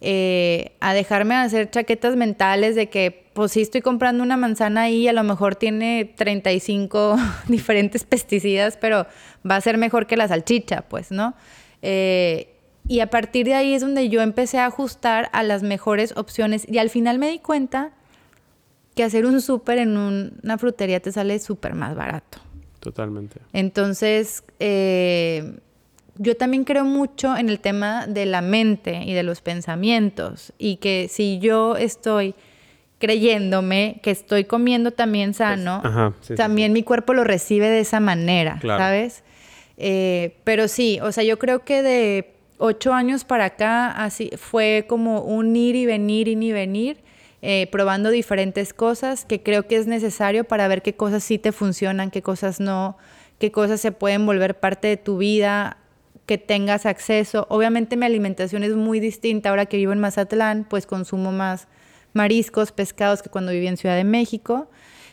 [0.00, 5.08] eh, a dejarme hacer chaquetas mentales de que, pues sí estoy comprando una manzana ahí,
[5.08, 7.16] a lo mejor tiene 35
[7.48, 9.06] diferentes pesticidas, pero
[9.48, 11.34] va a ser mejor que la salchicha, pues, ¿no?
[11.82, 12.52] Eh,
[12.88, 16.66] y a partir de ahí es donde yo empecé a ajustar a las mejores opciones
[16.68, 17.90] y al final me di cuenta
[18.94, 22.38] que hacer un súper en un- una frutería te sale súper más barato.
[22.80, 23.40] Totalmente.
[23.52, 25.58] Entonces, eh,
[26.18, 30.76] yo también creo mucho en el tema de la mente y de los pensamientos y
[30.76, 32.34] que si yo estoy
[32.98, 37.80] creyéndome que estoy comiendo también sano, ajá, sí, sí, también mi cuerpo lo recibe de
[37.80, 38.82] esa manera, Claro.
[38.82, 39.22] ¿sabes?
[39.76, 44.86] Eh, pero sí, o sea, yo creo que de ocho años para acá así fue
[44.88, 46.96] como un ir y venir, ir y venir,
[47.42, 51.52] eh, probando diferentes cosas que creo que es necesario para ver qué cosas sí te
[51.52, 52.96] funcionan, qué cosas no,
[53.38, 55.76] qué cosas se pueden volver parte de tu vida,
[56.26, 57.46] que tengas acceso.
[57.48, 61.68] Obviamente mi alimentación es muy distinta ahora que vivo en Mazatlán, pues consumo más
[62.12, 64.68] mariscos, pescados que cuando viví en Ciudad de México.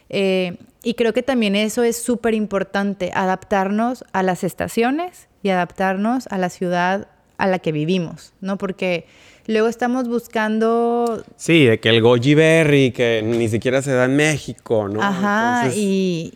[0.09, 6.27] Eh, y creo que también eso es súper importante, adaptarnos a las estaciones y adaptarnos
[6.27, 8.57] a la ciudad a la que vivimos, ¿no?
[8.57, 9.05] Porque
[9.47, 14.15] luego estamos buscando, Sí, de que el goji berry, que ni siquiera se da en
[14.15, 15.01] México, ¿no?
[15.01, 16.33] ajá, Entonces, y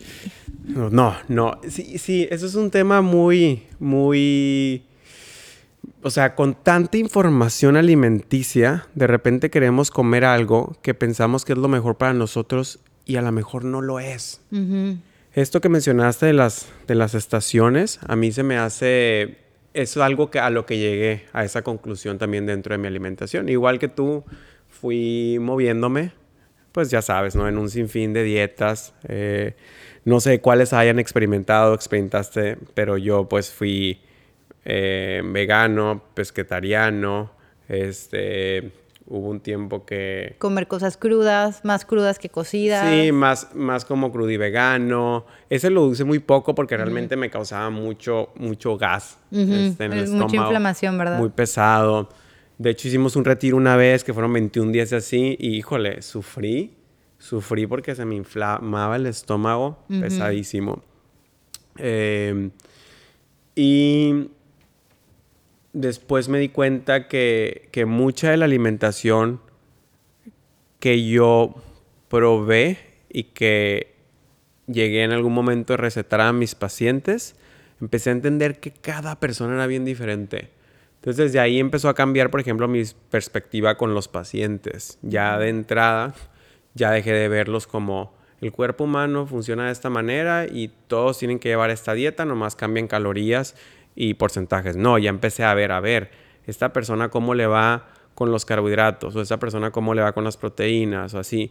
[0.68, 1.60] No, no.
[1.68, 4.84] Sí, sí, eso es un tema muy, muy...
[6.02, 11.58] O sea, con tanta información alimenticia, de repente queremos comer algo que pensamos que es
[11.58, 14.40] lo mejor para nosotros y a lo mejor no lo es.
[15.32, 19.38] Esto que mencionaste de las, de las estaciones, a mí se me hace,
[19.74, 23.48] es algo que a lo que llegué, a esa conclusión también dentro de mi alimentación.
[23.48, 24.24] Igual que tú,
[24.68, 26.12] fui moviéndome,
[26.72, 27.48] pues ya sabes, ¿no?
[27.48, 28.94] En un sinfín de dietas.
[29.08, 29.54] Eh,
[30.04, 34.00] no sé cuáles hayan experimentado, experimentaste, pero yo pues fui
[34.64, 37.30] eh, vegano, pesquetariano,
[37.68, 38.72] este,
[39.06, 40.36] hubo un tiempo que...
[40.38, 42.88] Comer cosas crudas, más crudas que cocidas.
[42.88, 45.26] Sí, más, más como vegano.
[45.48, 50.04] Ese lo usé muy poco porque realmente me causaba mucho, mucho gas este, en el
[50.04, 50.26] estómago.
[50.26, 51.18] Mucha inflamación, ¿verdad?
[51.18, 52.08] Muy pesado.
[52.58, 56.74] De hecho, hicimos un retiro una vez que fueron 21 días así y, híjole, sufrí.
[57.18, 60.82] Sufrí porque se me inflamaba el estómago pesadísimo.
[61.76, 62.50] Eh,
[63.54, 64.30] y
[65.72, 69.40] después me di cuenta que, mucha de la alimentación
[70.80, 71.54] que yo
[72.08, 73.94] probé y que
[74.66, 77.36] llegué en algún momento a recetar a mis pacientes,
[77.80, 80.50] empecé a entender que cada persona era bien diferente.
[81.08, 84.98] Entonces desde ahí empezó a cambiar, por ejemplo, mi perspectiva con los pacientes.
[85.00, 86.12] Ya de entrada,
[86.74, 91.38] ya dejé de verlos como el cuerpo humano funciona de esta manera y todos tienen
[91.38, 93.56] que llevar esta dieta, nomás cambian calorías
[93.94, 94.76] y porcentajes.
[94.76, 96.10] No, ya empecé a ver, a ver,
[96.46, 100.24] esta persona cómo le va con los carbohidratos o esta persona cómo le va con
[100.24, 101.50] las proteínas o así.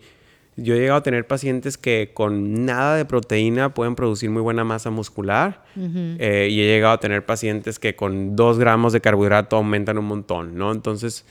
[0.57, 4.63] Yo he llegado a tener pacientes que con nada de proteína pueden producir muy buena
[4.63, 9.55] masa muscular eh, y he llegado a tener pacientes que con dos gramos de carbohidrato
[9.55, 10.71] aumentan un montón, ¿no?
[10.71, 11.25] Entonces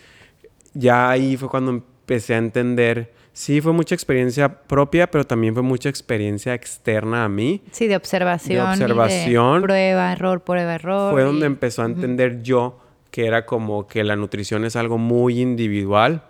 [0.74, 5.62] ya ahí fue cuando empecé a entender Sí, fue mucha experiencia propia, pero también fue
[5.62, 7.60] mucha experiencia externa a mí.
[7.70, 8.64] Sí, de observación.
[8.64, 9.60] De observación.
[9.60, 11.12] prueba, error, prueba, error.
[11.12, 15.38] Fue donde empezó a entender yo que era como que la nutrición es algo muy
[15.38, 16.22] individual.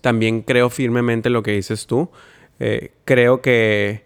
[0.00, 2.10] También creo firmemente lo que dices tú.
[2.58, 4.04] Eh, creo que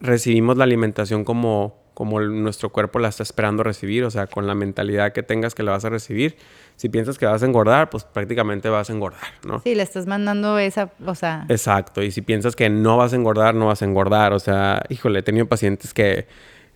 [0.00, 4.54] recibimos la alimentación como como nuestro cuerpo la está esperando recibir, o sea, con la
[4.54, 6.36] mentalidad que tengas que la vas a recibir.
[6.76, 9.60] Si piensas que vas a engordar, pues prácticamente vas a engordar, ¿no?
[9.60, 11.44] Sí, le estás mandando esa, o sea...
[11.48, 14.82] Exacto, y si piensas que no vas a engordar, no vas a engordar, o sea,
[14.88, 16.26] híjole, he tenido pacientes que,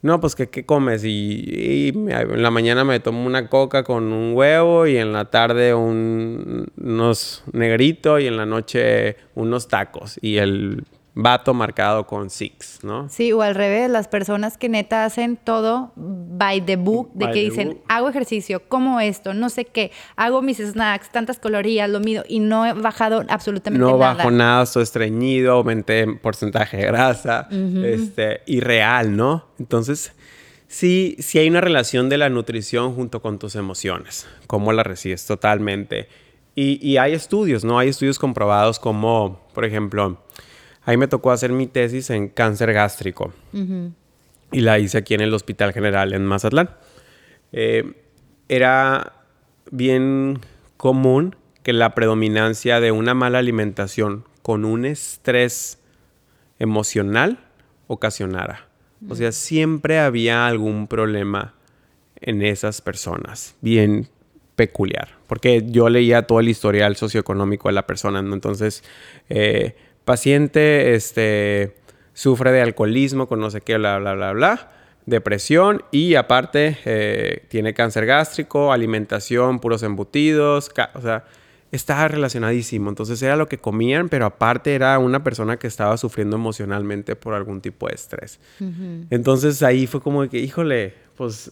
[0.03, 4.37] no, pues que qué comes y, en la mañana me tomo una coca con un
[4.37, 10.19] huevo y en la tarde un, unos negritos y en la noche unos tacos.
[10.23, 10.85] Y el
[11.18, 13.09] vato marcado con six, ¿no?
[13.09, 17.42] Sí, o al revés, las personas que neta hacen todo by the book, de que
[17.42, 22.22] dicen, hago ejercicio, como esto, no sé qué, hago mis snacks, tantas calorías, lo mido
[22.29, 23.92] y no he bajado absolutamente nada.
[23.92, 29.46] No bajo nada, estoy estreñido, aumenté porcentaje de grasa, este, irreal, ¿no?
[29.59, 30.12] Entonces,
[30.68, 35.24] sí, sí hay una relación de la nutrición junto con tus emociones, cómo la recibes
[35.24, 36.11] totalmente.
[36.55, 37.79] Y, y hay estudios, ¿no?
[37.79, 40.18] Hay estudios comprobados como, por ejemplo,
[40.87, 43.33] Ahí me tocó hacer mi tesis en cáncer gástrico.
[44.53, 46.70] Y la hice aquí en el Hospital General en Mazatlán.
[47.51, 47.92] Eh,
[48.49, 49.12] era
[49.72, 50.38] bien
[50.77, 55.81] común que la predominancia de una mala alimentación con un estrés
[56.61, 57.40] emocional
[57.88, 58.68] ocasionara.
[59.09, 61.55] O sea, siempre había algún problema
[62.20, 64.09] en esas personas, bien
[64.55, 68.85] peculiar, porque yo leía todo el historial socioeconómico de la persona, entonces
[69.29, 71.75] eh, paciente este,
[72.14, 74.71] sufre de alcoholismo con no sé qué, bla, bla, bla, bla,
[75.05, 81.25] depresión y aparte eh, tiene cáncer gástrico, alimentación, puros embutidos, o sea,
[81.73, 82.88] estaba relacionadísimo.
[82.88, 87.35] Entonces era lo que comían, pero aparte era una persona que estaba sufriendo emocionalmente por
[87.35, 88.38] algún tipo de estrés.
[89.11, 91.51] Entonces ahí fue como que, híjole, pues,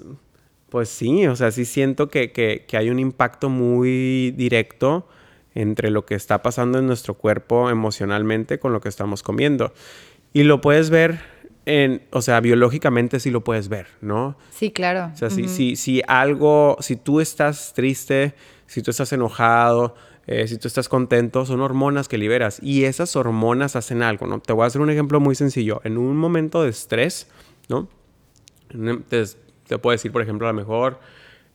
[0.68, 5.08] pues sí, o sea, sí siento que, que, que hay un impacto muy directo
[5.54, 9.72] entre lo que está pasando en nuestro cuerpo emocionalmente con lo que estamos comiendo.
[10.32, 11.20] Y lo puedes ver
[11.66, 14.36] en, o sea, biológicamente sí lo puedes ver, ¿no?
[14.50, 15.10] Sí, claro.
[15.14, 18.34] O sea, si, si, algo, si tú estás triste,
[18.66, 19.94] si tú estás enojado,
[20.26, 24.40] eh, si tú estás contento, son hormonas que liberas y esas hormonas hacen algo, ¿no?
[24.40, 25.80] Te voy a hacer un ejemplo muy sencillo.
[25.84, 27.28] En un momento de estrés,
[27.68, 27.88] ¿no?
[29.08, 29.24] Te,
[29.66, 30.98] te puedo decir, por ejemplo, a lo mejor...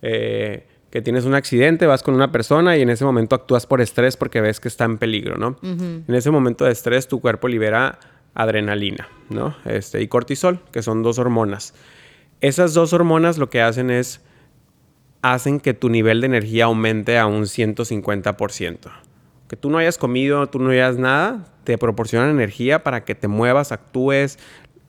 [0.01, 3.81] Eh, que tienes un accidente, vas con una persona y en ese momento actúas por
[3.81, 5.57] estrés porque ves que está en peligro, ¿no?
[5.61, 7.99] En ese momento de estrés tu cuerpo libera
[8.33, 9.55] adrenalina, ¿no?
[9.65, 11.73] Este, y cortisol, que son dos hormonas.
[12.41, 14.21] Esas dos hormonas lo que hacen es,
[15.21, 18.77] hacen que tu nivel de energía aumente a un 150%.
[19.47, 23.27] Que tú no hayas comido, tú no hayas nada, te proporcionan energía para que te
[23.27, 24.39] muevas, actúes,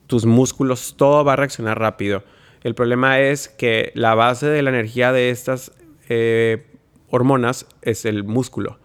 [0.07, 2.25] tus músculos, todo va a reaccionar rápido.
[2.63, 5.73] El problema es que la base de la energía de estas
[6.11, 6.67] eh,
[7.09, 8.79] hormonas es el músculo.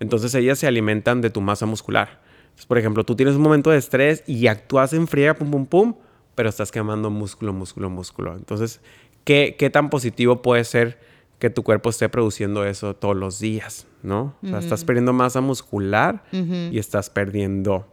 [0.00, 2.20] Entonces ellas se alimentan de tu masa muscular.
[2.66, 5.94] por ejemplo, tú tienes un momento de estrés y actúas en friega, pum, pum, pum,
[6.34, 8.36] pero estás quemando músculo, músculo, músculo.
[8.36, 8.80] Entonces,
[9.24, 10.98] ¿qué, qué tan positivo puede ser
[11.38, 14.34] que tu cuerpo esté produciendo eso todos los días, ¿no?
[14.42, 17.86] O sea, estás perdiendo masa muscular y estás perdiendo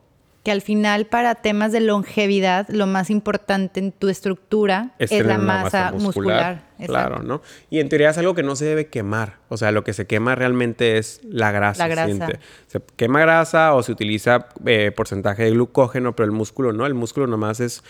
[0.49, 5.37] que al final para temas de longevidad lo más importante en tu estructura es, la
[5.37, 6.63] masa, muscular.
[6.83, 7.43] claro, ¿no?
[7.69, 9.35] Y en teoría es algo que no se debe quemar.
[9.47, 11.87] O sea, lo que se quema realmente es la grasa.
[11.87, 12.39] La grasa.
[12.65, 16.87] Se quema grasa o se utiliza eh, porcentaje de glucógeno, pero el músculo no.
[16.87, 17.83] El músculo nomás es,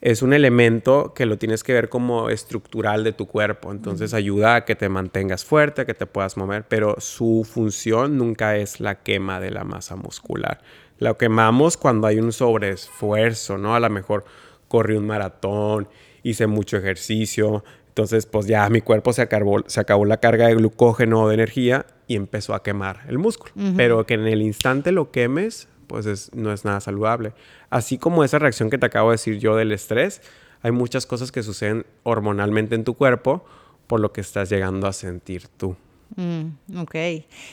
[0.00, 3.70] es un elemento que lo tienes que ver como estructural de tu cuerpo.
[3.70, 8.18] Entonces ayuda a que te mantengas fuerte, a que te puedas mover, pero su función
[8.18, 10.60] nunca es la quema de la masa muscular.
[11.00, 13.74] Lo quemamos cuando hay un sobreesfuerzo, ¿no?
[13.74, 14.24] A lo mejor
[14.68, 15.88] corrí un maratón,
[16.22, 20.54] hice mucho ejercicio, entonces pues ya mi cuerpo se acabó, se acabó la carga de
[20.54, 23.52] glucógeno o de energía y empezó a quemar el músculo.
[23.76, 27.32] Pero que en el instante lo quemes, pues no es nada saludable.
[27.68, 30.22] Así como esa reacción que te acabo de decir yo del estrés,
[30.62, 33.44] hay muchas cosas que suceden hormonalmente en tu cuerpo
[33.86, 35.76] por lo que estás llegando a sentir tú.
[36.16, 36.94] Mm, ok.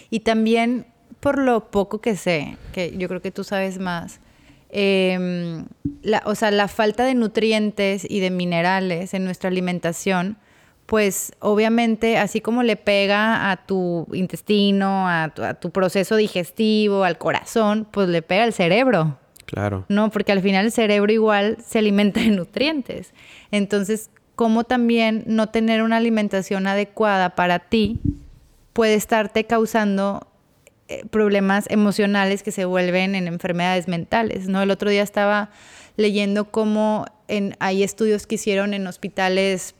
[0.09, 0.85] Y también
[1.19, 4.19] por lo poco que sé, que yo creo que tú sabes más,
[4.69, 5.65] em,
[6.03, 10.37] la, o sea, la falta de nutrientes y de minerales en nuestra alimentación,
[10.87, 17.85] pues obviamente así como le pega a tu intestino, a tu, proceso digestivo, al corazón,
[17.91, 19.17] pues le pega al cerebro.
[19.45, 19.85] Claro.
[19.89, 23.13] No, porque al final el cerebro igual se alimenta de nutrientes.
[23.51, 27.99] Entonces, ¿cómo también no tener una alimentación adecuada para ti
[28.71, 30.26] puede estarte causando
[31.09, 34.61] problemas emocionales que se vuelven en enfermedades mentales, ¿no?
[34.61, 35.49] El otro día estaba
[35.95, 39.75] leyendo cómo en, hay estudios que hicieron en hospitales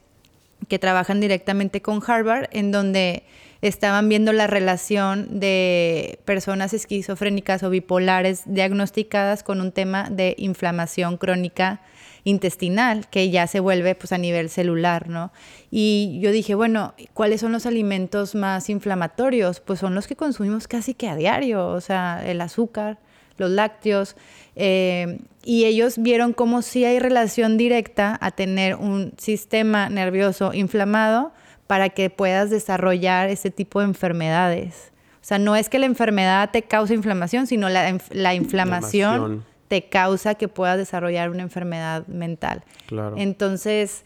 [0.68, 3.24] que trabajan directamente con Harvard, en donde
[3.62, 11.18] estaban viendo la relación de personas esquizofrénicas o bipolares diagnosticadas con un tema de inflamación
[11.18, 11.82] crónica
[12.28, 15.32] intestinal, que ya se vuelve pues a nivel celular, ¿no?
[15.72, 19.62] Y yo dije, bueno, ¿cuáles son los alimentos más inflamatorios?
[19.62, 23.00] Pues son los que consumimos casi que a diario, o sea, el azúcar,
[23.38, 24.18] los lácteos,
[24.58, 31.32] eh, y ellos vieron cómo sí hay relación directa a tener un sistema nervioso inflamado
[31.66, 34.92] para que puedas desarrollar ese tipo de enfermedades.
[35.22, 40.36] O sea, no es que la enfermedad te cause inflamación, sino la inflamación te causa
[40.36, 42.64] que puedas desarrollar una enfermedad mental.
[42.88, 43.16] Claro.
[43.18, 44.04] Entonces,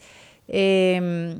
[0.48, 1.36] eh,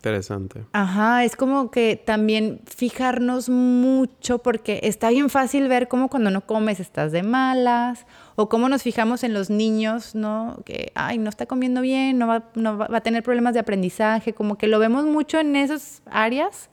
[0.00, 0.64] Interesante.
[0.72, 6.40] Ajá, es como que también fijarnos mucho porque está bien fácil ver cómo cuando no
[6.40, 10.62] comes estás de malas o cómo nos fijamos en los niños, ¿no?
[10.64, 14.32] Que, ay, no está comiendo bien, no va, no va, a tener problemas de aprendizaje,
[14.32, 16.70] como que lo vemos mucho en esas áreas,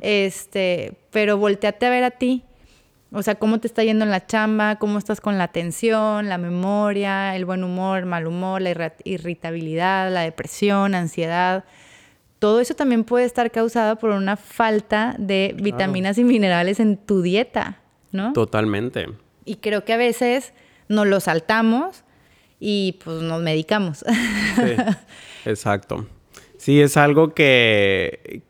[0.00, 2.44] este, pero volteate a ver a ti
[3.12, 6.38] o sea, cómo te está yendo en la chamba, cómo estás con la atención, la
[6.38, 11.64] memoria, el buen humor, el mal humor, la irritabilidad, la depresión, ansiedad.
[12.38, 17.20] Todo eso también puede estar causado por una falta de vitaminas y minerales en tu
[17.20, 17.80] dieta,
[18.12, 18.32] ¿no?
[18.32, 19.08] Totalmente.
[19.44, 20.52] Y creo que a veces
[20.88, 22.04] nos lo saltamos
[22.60, 24.04] y pues nos medicamos.
[24.56, 24.76] Sí,
[25.46, 26.06] exacto.
[26.58, 28.42] Sí, es algo que,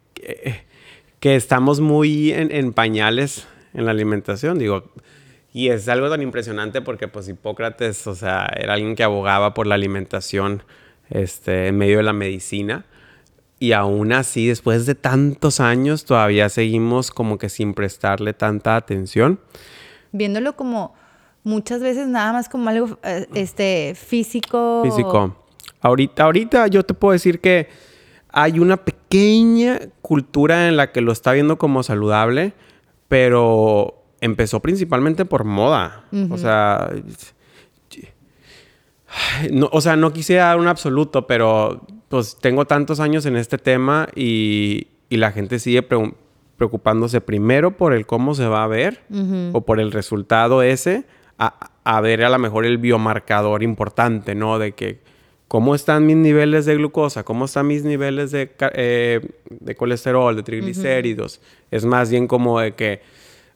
[1.20, 4.84] que, estamos muy en, en pañales en la alimentación, digo,
[5.52, 9.66] y es algo tan impresionante porque pues Hipócrates, o sea, era alguien que abogaba por
[9.66, 10.62] la alimentación
[11.08, 12.86] este, en medio de la medicina.
[13.58, 19.38] Y aún así, después de tantos años, todavía seguimos como que sin prestarle tanta atención.
[20.12, 20.94] Viéndolo como
[21.42, 24.82] muchas veces nada más como algo eh, este, físico.
[24.84, 25.36] Físico.
[25.80, 27.68] Ahorita, ahorita yo te puedo decir que
[28.32, 32.54] hay una pequeña cultura en la que lo está viendo como saludable,
[33.10, 36.04] pero empezó principalmente por moda.
[36.30, 36.92] O sea,
[39.50, 43.58] no, o sea, no quise dar un absoluto, pero pues tengo tantos años en este
[43.58, 45.82] tema y, la gente sigue
[46.56, 49.02] preocupándose primero por el cómo se va a ver
[49.52, 51.04] o por el resultado ese,
[51.36, 54.60] a, ver a lo mejor el biomarcador importante, ¿no?
[54.60, 55.00] De que
[55.50, 60.44] cómo están mis niveles de glucosa, cómo están mis niveles de, eh, de colesterol, de
[60.44, 61.40] triglicéridos.
[61.72, 63.00] Es más bien como de que,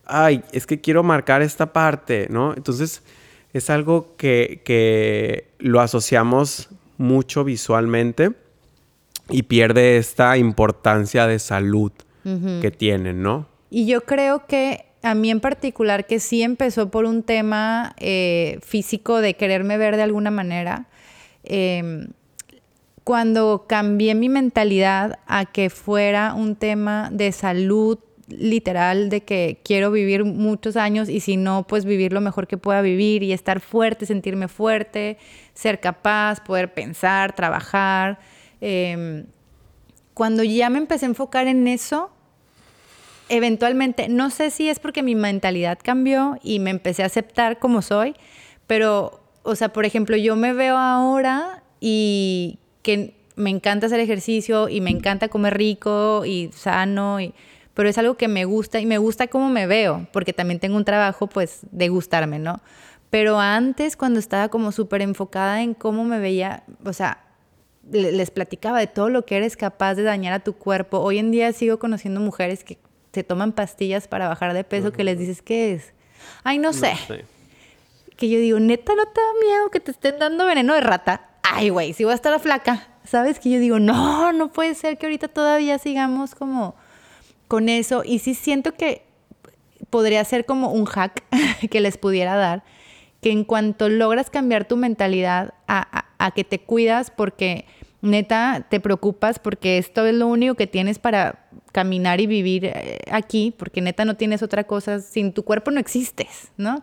[0.04, 2.52] ay, es que quiero marcar esta parte, ¿no?
[2.56, 3.04] Entonces,
[3.52, 6.68] es algo que, que lo asociamos
[6.98, 8.32] mucho visualmente
[9.30, 11.92] y pierde esta importancia de salud
[12.24, 13.46] que tienen, ¿no?
[13.70, 18.58] Y yo creo que a mí en particular, que sí empezó por un tema eh,
[18.62, 20.88] físico de quererme ver de alguna manera,
[21.44, 22.08] Em,
[23.04, 29.90] cuando cambié mi mentalidad a que fuera un tema de salud literal de que quiero
[29.90, 33.60] vivir muchos años y si no, pues vivir lo mejor que pueda vivir y estar
[33.60, 35.18] fuerte, sentirme fuerte,
[35.52, 38.18] ser capaz, poder pensar, trabajar.
[38.60, 39.26] Em,
[40.14, 42.10] cuando ya me empecé a enfocar en eso,
[43.28, 47.82] eventualmente, no sé si es porque mi mentalidad cambió y me empecé a aceptar como
[47.82, 48.14] soy,
[48.66, 54.68] pero, o sea, por ejemplo, yo me veo ahora y que me encanta hacer ejercicio
[54.68, 57.34] y me encanta comer rico y sano, y,
[57.74, 60.76] pero es algo que me gusta y me gusta cómo me veo, porque también tengo
[60.76, 62.60] un trabajo pues de gustarme, ¿no?
[63.10, 67.20] Pero antes, cuando estaba como súper enfocada en cómo me veía, o sea,
[67.92, 70.98] les platicaba de todo lo que eres capaz de dañar a tu cuerpo.
[70.98, 72.78] Hoy en día sigo conociendo mujeres que
[73.12, 75.92] se toman pastillas para bajar de peso que les dices, ¿qué es?
[76.42, 76.94] Ay, no sé.
[78.16, 81.28] Que yo digo, neta, ¿no te da miedo que te estén dando veneno de rata?
[81.42, 82.88] Ay, güey, si voy a estar flaca.
[83.04, 83.38] ¿Sabes?
[83.38, 86.74] Que yo digo, no, no puede ser que ahorita todavía sigamos como
[87.48, 88.02] con eso.
[88.04, 89.02] Y sí siento que
[89.90, 91.22] podría ser como un hack
[91.70, 92.64] que les pudiera dar,
[93.20, 97.66] que en cuanto logras cambiar tu mentalidad a, a que te cuidas porque
[98.04, 103.00] neta te preocupas porque esto es lo único que tienes para caminar y vivir eh,
[103.10, 106.82] aquí, porque neta no tienes otra cosa, sin tu cuerpo no existes, ¿no?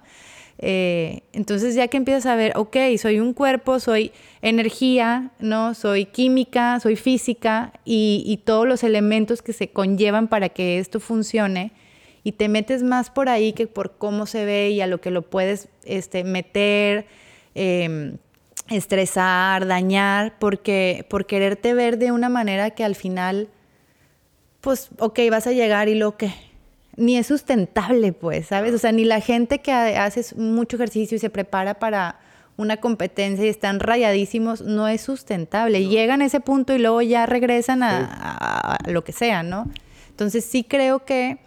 [0.64, 4.12] Eh, entonces ya que empiezas a ver, ok, soy un cuerpo, soy
[4.44, 5.74] energía, ¿no?
[5.74, 11.72] Soy química, soy física y, todos los elementos que se conllevan para que esto funcione
[12.24, 15.10] y te metes más por ahí que por cómo se ve y a lo que
[15.10, 17.08] lo puedes este, meter,
[17.56, 18.14] eh,
[18.70, 23.50] estresar, dañar, porque por quererte ver de una manera que al final,
[24.62, 26.32] pues, ok, vas a llegar y lo que
[26.98, 28.74] ni es sustentable, pues, ¿sabes?
[28.74, 32.20] O sea, ni la gente que hace mucho ejercicio y se prepara para
[32.58, 35.88] una competencia y están rayadísimos, no es sustentable.
[35.88, 39.70] Llegan a ese punto y luego ya regresan a, lo que sea, ¿no?
[40.10, 41.40] Entonces sí creo que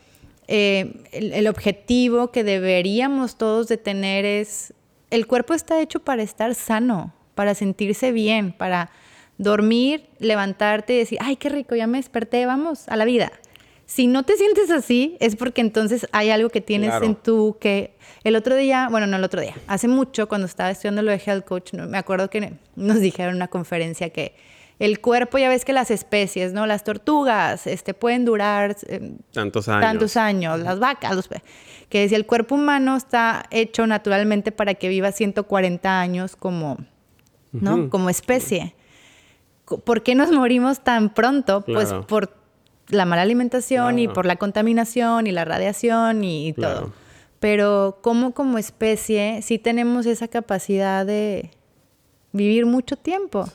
[0.48, 4.74] eh, el, objetivo que deberíamos todos de tener es,
[5.10, 8.90] el cuerpo está hecho para estar sano, para sentirse bien, para
[9.38, 13.30] dormir, levantarte y decir, ay, qué rico, ya me desperté, vamos a la vida.
[13.86, 17.96] Si no te sientes así, es porque entonces hay algo que tienes en tú que
[18.24, 21.20] el otro día, bueno, no el otro día, hace mucho cuando estaba estudiando lo de
[21.24, 24.34] Health Coach, me acuerdo que nos dijeron en una conferencia que
[24.78, 26.66] el cuerpo, ya ves que las especies, ¿no?
[26.66, 29.80] Las tortugas, este, pueden durar eh, tantos años.
[29.82, 31.28] Tantos años, las vacas, los,
[31.88, 36.78] que decía, el cuerpo humano está hecho naturalmente para que viva 140 años como,
[37.52, 37.88] ¿no?
[37.88, 38.74] Como especie.
[39.64, 41.62] ¿Por qué nos morimos tan pronto?
[41.64, 42.43] Pues por
[42.88, 46.92] la mala alimentación y por la contaminación y la radiación y, todo.
[47.40, 51.50] Pero como como especie sí tenemos esa capacidad de
[52.32, 53.46] vivir mucho tiempo.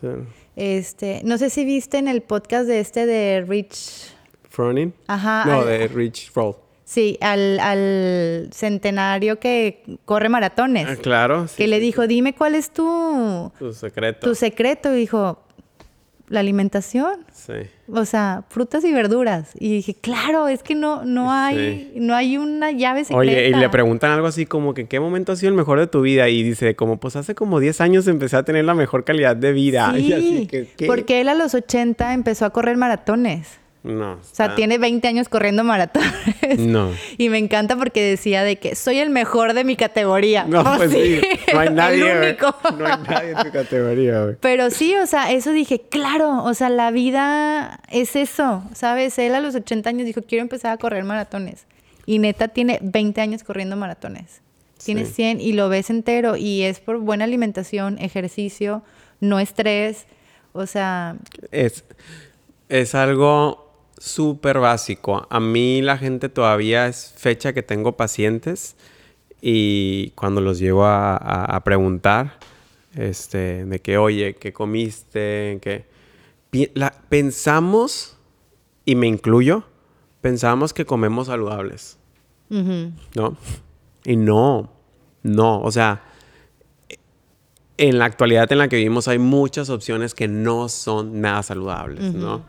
[0.56, 4.14] Este, no sé si viste en el podcast de este de Rich
[4.50, 4.94] Froning.
[5.08, 5.46] Ajá.
[5.46, 6.56] No, de Rich Froll.
[6.90, 10.88] Sí, al, al, centenario que corre maratones.
[10.90, 11.46] Ah, claro.
[11.56, 13.52] que le dijo, dime cuál es tu...
[13.60, 14.28] Tu secreto.
[14.28, 14.92] Tu secreto.
[14.96, 15.40] Y dijo,
[16.30, 17.26] la alimentación.
[17.34, 17.54] Sí.
[17.92, 19.52] O sea, frutas y verduras.
[19.60, 23.20] Y dije, claro, es que no, no hay, no hay una llave secreta.
[23.20, 25.88] Oye, y le preguntan algo así como que qué momento ha sido el mejor de
[25.88, 26.30] tu vida.
[26.30, 29.52] Y dice, como pues hace como 10 años empecé a tener la mejor calidad de
[29.52, 29.94] vida.
[30.00, 33.60] Sí, así porque él a los 80 empezó a correr maratones.
[33.82, 34.14] No.
[34.14, 36.60] O sea, tiene 20 años corriendo maratones.
[36.60, 36.92] No.
[37.18, 40.44] Y me encanta porque decía de que soy el mejor de mi categoría.
[40.46, 41.22] No, oh, pues sí.
[41.54, 42.12] No hay nadie.
[42.12, 42.56] el único.
[42.78, 44.36] No hay nadie en tu categoría, güey.
[44.42, 49.18] Pero sí, o sea, eso dije, claro, o sea, la vida es eso, ¿sabes?
[49.18, 51.66] Él a los 80 años dijo, quiero empezar a correr maratones.
[52.06, 54.42] Y neta tiene 20 años corriendo maratones.
[54.84, 56.36] Tiene 100 y lo ves entero.
[56.36, 58.82] Y es por buena alimentación, ejercicio,
[59.20, 60.06] no estrés.
[60.54, 61.16] O sea...
[61.52, 61.84] Es,
[62.70, 63.69] es algo
[64.00, 65.28] súper básico.
[65.30, 68.76] A mí la gente todavía es fecha que tengo pacientes
[69.42, 72.40] y cuando los llevo a, preguntar,
[72.96, 75.60] este, de que, oye, ¿qué comiste?
[75.62, 75.86] ¿Qué?
[77.10, 78.18] pensamos,
[78.86, 79.64] y me incluyo,
[80.22, 81.98] pensamos que comemos saludables.
[82.50, 83.38] ¿No?
[84.04, 84.72] Y no,
[85.22, 86.02] no, o sea,
[87.78, 92.14] en la actualidad en la que vivimos hay muchas opciones que no son nada saludables,
[92.14, 92.44] ¿no?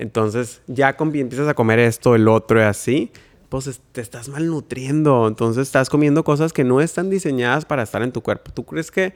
[0.00, 3.12] Entonces, ya empiezas a comer esto, el otro y así,
[3.50, 5.28] pues te estás malnutriendo.
[5.28, 8.50] Entonces, estás comiendo cosas que no están diseñadas para estar en tu cuerpo.
[8.50, 9.12] ¿Tú crees que,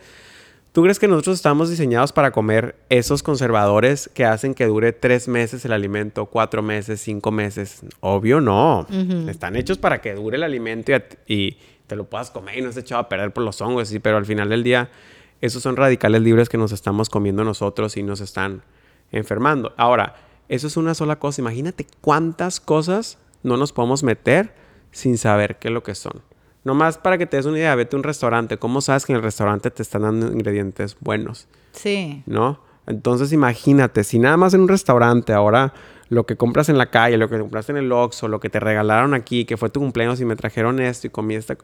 [0.72, 5.26] tú crees que nosotros estamos diseñados para comer esos conservadores que hacen que dure tres
[5.26, 7.80] meses el alimento, cuatro meses, cinco meses?
[8.00, 8.86] Obvio no.
[9.26, 10.92] Están hechos para que dure el alimento
[11.26, 11.56] y,
[11.86, 14.18] te lo puedas comer y no esté echado a perder por los hongos, sí, pero
[14.18, 14.90] al final del día,
[15.40, 18.62] esos son radicales libres que nos estamos comiendo nosotros y nos están
[19.12, 19.72] enfermando.
[19.78, 20.14] Ahora,
[20.54, 21.40] eso es una sola cosa.
[21.40, 24.54] Imagínate cuántas cosas no nos podemos meter
[24.90, 26.22] sin saber qué es lo que son.
[26.64, 28.56] Nomás para que te des una idea, vete a un restaurante.
[28.56, 31.46] ¿Cómo sabes que en el restaurante te están dando ingredientes buenos?
[31.72, 32.22] Sí.
[32.26, 32.60] ¿No?
[32.86, 35.74] Entonces imagínate, si nada más en un restaurante ahora
[36.08, 38.60] lo que compras en la calle, lo que compraste en el Oxxo, lo que te
[38.60, 41.56] regalaron aquí, que fue tu cumpleaños y me trajeron esto y comí esta...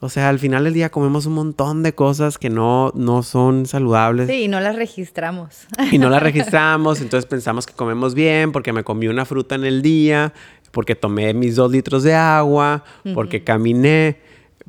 [0.00, 3.64] O sea, al final del día comemos un montón de cosas que no, no son
[3.64, 4.28] saludables.
[4.28, 5.66] Sí, y no las registramos.
[5.90, 9.64] Y no las registramos, entonces pensamos que comemos bien porque me comí una fruta en
[9.64, 10.34] el día,
[10.72, 12.84] porque tomé mis dos litros de agua,
[13.14, 14.18] porque caminé,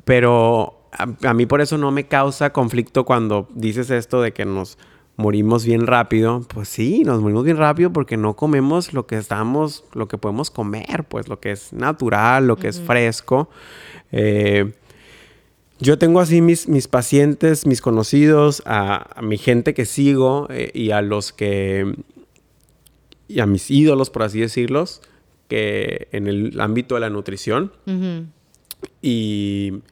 [0.04, 4.46] pero a, a mí por eso no me causa conflicto cuando dices esto de que
[4.46, 4.78] nos
[5.16, 9.84] morimos bien rápido, pues sí, nos morimos bien rápido porque no comemos lo que estamos,
[9.94, 13.48] lo que podemos comer, pues lo que es natural, lo que es fresco.
[14.12, 14.72] Eh,
[15.78, 20.90] yo tengo así mis, mis pacientes, mis conocidos, a, mi gente que sigo eh, y
[20.90, 21.94] a los que,
[23.28, 25.02] y a mis ídolos, por así decirlos,
[25.48, 27.72] que en el ámbito de la nutrición.
[29.02, 29.82] Y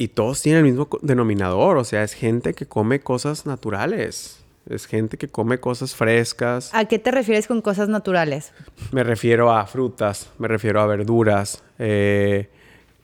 [0.00, 4.42] y todos tienen el mismo denominador, o sea, es gente que come cosas naturales.
[4.66, 6.70] Es gente que come cosas frescas.
[6.72, 8.54] ¿A qué te refieres con cosas naturales?
[8.92, 12.48] Me refiero a frutas, me refiero a verduras, eh,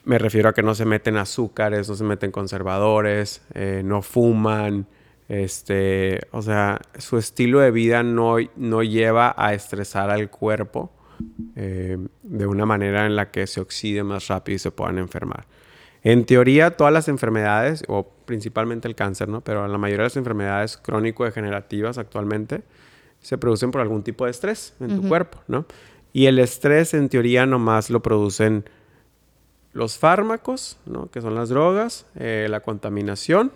[0.07, 4.87] me refiero a que no se meten azúcares, no se meten conservadores, eh, no fuman,
[5.29, 10.93] este, o sea, su estilo de vida no, no lleva a estresar al cuerpo
[11.57, 15.47] eh, de una manera en la que se oxide más rápido y se puedan enfermar.
[16.05, 19.41] En teoría, todas las enfermedades, o principalmente el cáncer, ¿no?
[19.41, 22.63] Pero la mayoría de las enfermedades crónico-degenerativas actualmente
[23.21, 25.67] se producen por algún tipo de estrés en tu cuerpo, ¿no?
[26.13, 28.65] Y el estrés, en teoría, nomás lo producen
[29.77, 31.11] los fármacos, ¿no?
[31.11, 33.53] Que son las drogas, eh, la contaminación,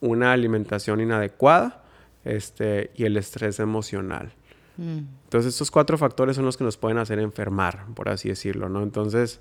[0.00, 1.82] una alimentación inadecuada,
[2.24, 4.32] este, y el estrés emocional.
[4.76, 4.98] Mm.
[5.24, 8.80] Entonces, estos cuatro factores son los que nos pueden hacer enfermar, por así decirlo, ¿no?
[8.84, 9.40] Entonces,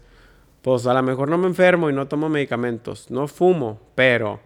[0.63, 4.39] pues a lo mejor no me enfermo y no tomo medicamentos, no fumo, pero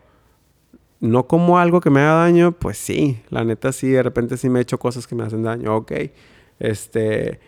[0.99, 4.49] no como algo que me haga daño, pues sí, la neta sí, de repente sí
[4.49, 5.93] me he hecho cosas que me hacen daño, ok.
[6.59, 7.39] Este,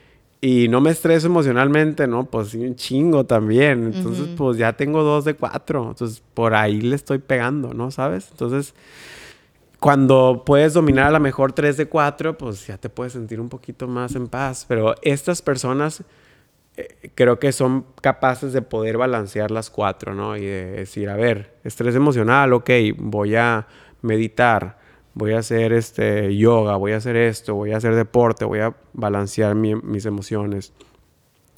[0.46, 2.26] y no me estreso emocionalmente, ¿no?
[2.26, 3.94] Pues sí, un chingo también.
[3.96, 5.88] Entonces, pues ya tengo dos de cuatro.
[5.88, 7.91] Entonces, por ahí le estoy pegando, ¿no?
[7.91, 8.28] ¿Sabes?
[8.30, 8.76] Entonces,
[9.80, 13.48] cuando puedes dominar a lo mejor tres de cuatro, pues ya te puedes sentir un
[13.48, 14.66] poquito más en paz.
[14.68, 16.04] Pero estas personas
[16.76, 20.36] eh, creo que son capaces de poder balancear las cuatro, ¿no?
[20.36, 23.66] Y de decir, a ver, estrés emocional, ok, voy a
[24.02, 24.78] meditar,
[25.14, 28.76] voy a hacer este yoga, voy a hacer esto, voy a hacer deporte, voy a
[28.93, 30.74] balancear mis emociones.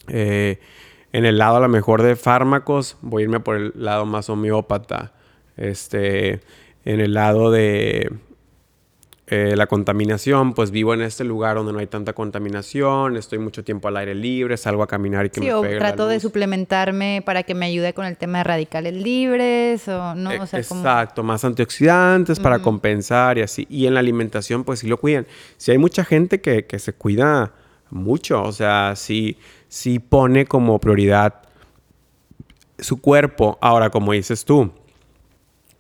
[0.08, 0.60] Eh,
[1.14, 4.30] en el lado a lo mejor de fármacos, voy a irme por el lado más
[4.30, 5.14] homeópata.
[5.58, 6.42] Este,
[6.84, 8.12] en el lado de
[9.28, 13.64] eh, la contaminación, pues vivo en este lugar donde no hay tanta contaminación, estoy mucho
[13.64, 17.24] tiempo al aire libre, salgo a caminar y que sí, me o trato de suplementarme
[17.26, 21.24] para que me ayude con el tema de radicales libres o no, o sea, Exacto,
[21.24, 23.66] más antioxidantes para compensar y así.
[23.68, 25.26] Y en la alimentación, pues sí lo cuidan.
[25.58, 27.54] Si hay mucha gente que, que se cuida
[27.90, 31.42] mucho, o sea, sí, sí pone como prioridad
[32.78, 33.58] su cuerpo.
[33.60, 34.72] Ahora, como dices tú,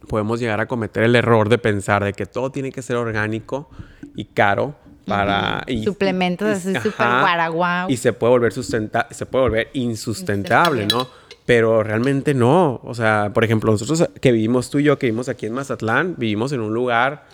[0.05, 3.69] podemos llegar a cometer el error de pensar de que todo tiene que ser orgánico
[4.15, 4.75] y caro
[5.05, 5.63] para...
[5.83, 7.89] Suplementos así súper guaraguau.
[7.89, 11.07] Y se puede volver sustenta se puede volver insustentable, ¿no?
[11.45, 12.81] Pero realmente no.
[12.83, 16.15] O sea, por ejemplo, nosotros que vivimos tú y yo, que vivimos aquí en Mazatlán,
[16.17, 17.25] vivimos en un lugar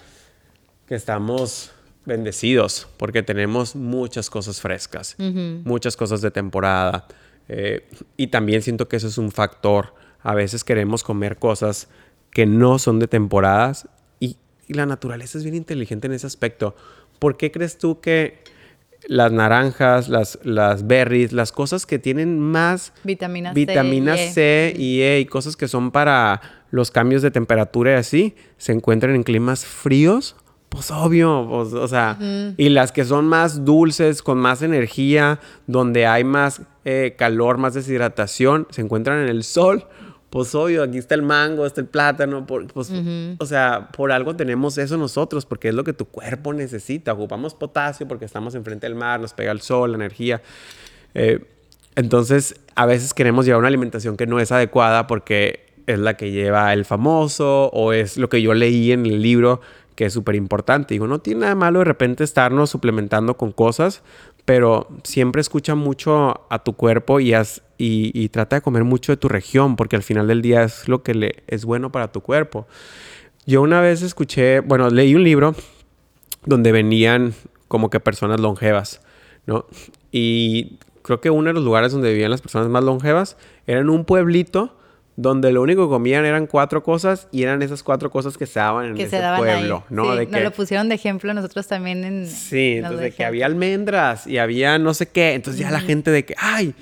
[0.86, 1.72] que estamos
[2.06, 7.08] bendecidos porque tenemos muchas cosas frescas, muchas cosas de temporada.
[7.48, 9.94] Eh, y también siento que eso es un factor.
[10.24, 11.88] A veces queremos comer cosas
[12.32, 13.88] que no son de temporadas
[14.20, 16.76] y, la naturaleza es bien inteligente en ese aspecto.
[17.20, 18.44] ¿Por qué crees tú que
[19.08, 25.20] las naranjas, las, las berries, las cosas que tienen más vitamina, vitamina C, y e
[25.20, 29.66] y cosas que son para los cambios de temperatura y así, se encuentran en climas
[29.66, 30.36] fríos?
[30.70, 32.18] Pues obvio, pues, o sea,
[32.56, 37.74] y las que son más dulces, con más energía, donde hay más eh, calor, más
[37.74, 39.86] deshidratación, se encuentran en el sol
[40.32, 42.90] pues obvio, aquí está el mango, está el plátano, pues,
[43.38, 47.12] o sea, por algo tenemos eso nosotros, porque es lo que tu cuerpo necesita.
[47.12, 50.42] Ocupamos potasio porque estamos enfrente del mar, nos pega el sol, la energía.
[51.16, 51.44] Eh,
[51.98, 56.32] entonces, a veces queremos llevar una alimentación que no es adecuada porque es la que
[56.32, 59.60] lleva el famoso o es lo que yo leí en el libro
[59.96, 60.94] que es súper importante.
[60.94, 64.02] Digo, no tiene nada malo de repente estarnos suplementando con cosas,
[64.52, 67.34] pero siempre escucha mucho a tu cuerpo y,
[67.78, 71.04] y, trata de comer mucho de tu región, porque al final del día es lo
[71.04, 72.68] que le, es bueno para tu cuerpo.
[73.46, 75.56] Yo una vez escuché, bueno, leí un libro
[76.46, 77.34] donde venían
[77.70, 79.00] como que personas longevas,
[79.46, 79.68] ¿no?
[80.12, 83.38] Y creo que uno de los lugares donde vivían las personas más longevas
[83.68, 84.76] era en un pueblito
[85.22, 88.60] donde lo único que comían eran cuatro cosas y eran esas cuatro cosas que se
[88.60, 90.18] daban en ese pueblo, ¿no?
[90.18, 92.26] Sí, nos lo pusieron de ejemplo nosotros también en...
[92.28, 96.10] Sí, entonces de que había almendras y había no sé qué, entonces ya la gente
[96.10, 96.74] de que, ay,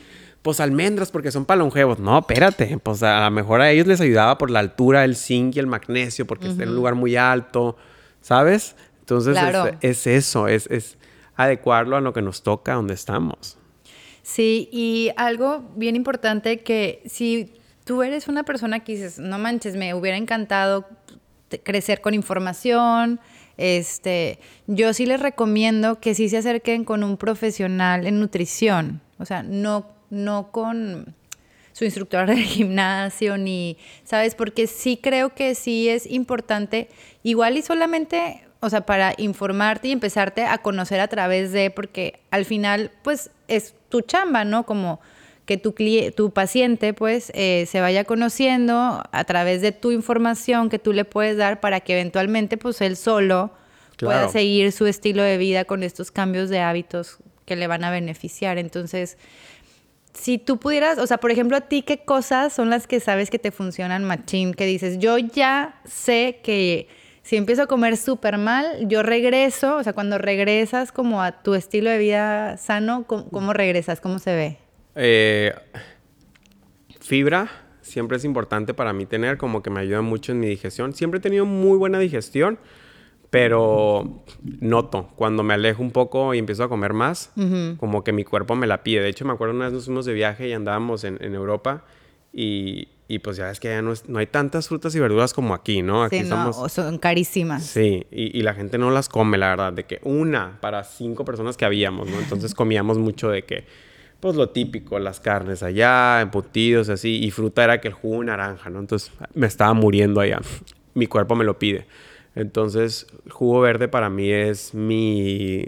[0.41, 1.99] pues almendras porque son para longevos.
[1.99, 5.57] No, espérate, pues a lo mejor a ellos les ayudaba por la altura, el zinc
[5.57, 7.75] y el magnesio, porque está en un lugar muy alto,
[8.21, 8.77] ¿sabes?
[9.01, 9.37] Entonces
[9.81, 10.97] es, eso, es, es
[11.35, 13.57] adecuarlo a lo que nos toca, donde estamos.
[14.21, 17.58] Sí, y algo bien importante que si
[17.89, 20.87] tú eres una persona que dices, no manches, me hubiera encantado
[21.63, 23.19] crecer con información,
[23.57, 24.37] este,
[24.67, 29.41] yo sí les recomiendo que sí se acerquen con un profesional en nutrición, o sea,
[29.41, 31.15] no, no con
[31.71, 34.35] su instructor de gimnasio ni, ¿sabes?
[34.35, 36.89] Porque sí creo que sí es importante,
[37.23, 42.19] igual y solamente, o sea, para informarte y empezarte a conocer a través de, porque
[42.29, 44.67] al final, pues es tu chamba, ¿no?
[44.67, 44.99] Como
[45.49, 45.73] que tu,
[46.15, 51.05] tu paciente pues eh, se vaya conociendo a través de tu información que tú le
[51.05, 53.49] puedes dar para que eventualmente pues él solo
[53.97, 57.89] pueda seguir su estilo de vida con estos cambios de hábitos que le van a
[57.89, 58.59] beneficiar.
[58.59, 59.17] Entonces,
[60.13, 63.31] si tú pudieras, o sea, por ejemplo, a ti, ¿qué cosas son las que sabes
[63.31, 64.53] que te funcionan machín?
[64.53, 66.87] Que dices, yo ya sé que
[67.23, 71.55] si empiezo a comer súper mal, yo regreso, o sea, cuando regresas como a tu
[71.55, 73.99] estilo de vida sano, cómo regresas?
[73.99, 74.68] ¿Cómo se ve?
[74.95, 75.53] Eh,
[76.99, 77.49] fibra
[77.89, 80.93] siempre es importante para mí tener, como que me ayuda mucho en mi digestión.
[80.93, 82.59] Siempre he tenido muy buena digestión,
[83.29, 84.23] pero
[84.61, 87.31] noto cuando me alejo un poco y empiezo a comer más,
[87.77, 89.01] como que mi cuerpo me la pide.
[89.01, 91.83] De hecho, me acuerdo una vez nos fuimos de viaje y andábamos en, Europa
[92.31, 92.87] y,
[93.23, 96.03] pues ya ves que ya no, hay tantas frutas y verduras como aquí, ¿no?
[96.03, 97.65] Aquí sí, no, son carísimas.
[97.65, 101.25] Sí, y, y, la gente no las come, la verdad, de que una para cinco
[101.25, 102.19] personas que habíamos, ¿no?
[102.19, 103.65] Entonces comíamos mucho de que
[104.19, 108.69] pues lo típico, las carnes allá, embutidos así, y fruta era que el jugo naranja,
[108.69, 108.79] ¿no?
[108.79, 110.39] Entonces me estaba muriendo allá,
[110.93, 111.87] mi cuerpo me lo pide.
[112.35, 115.65] Entonces, el jugo verde para mí es mi,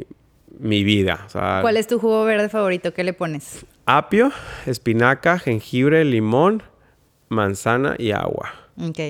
[0.59, 1.27] mi vida.
[1.31, 2.93] ¿Cuál es tu jugo verde favorito?
[2.93, 3.65] ¿Qué le pones?
[3.85, 4.31] Apio,
[4.65, 6.63] espinaca, jengibre, limón,
[7.29, 8.53] manzana y agua.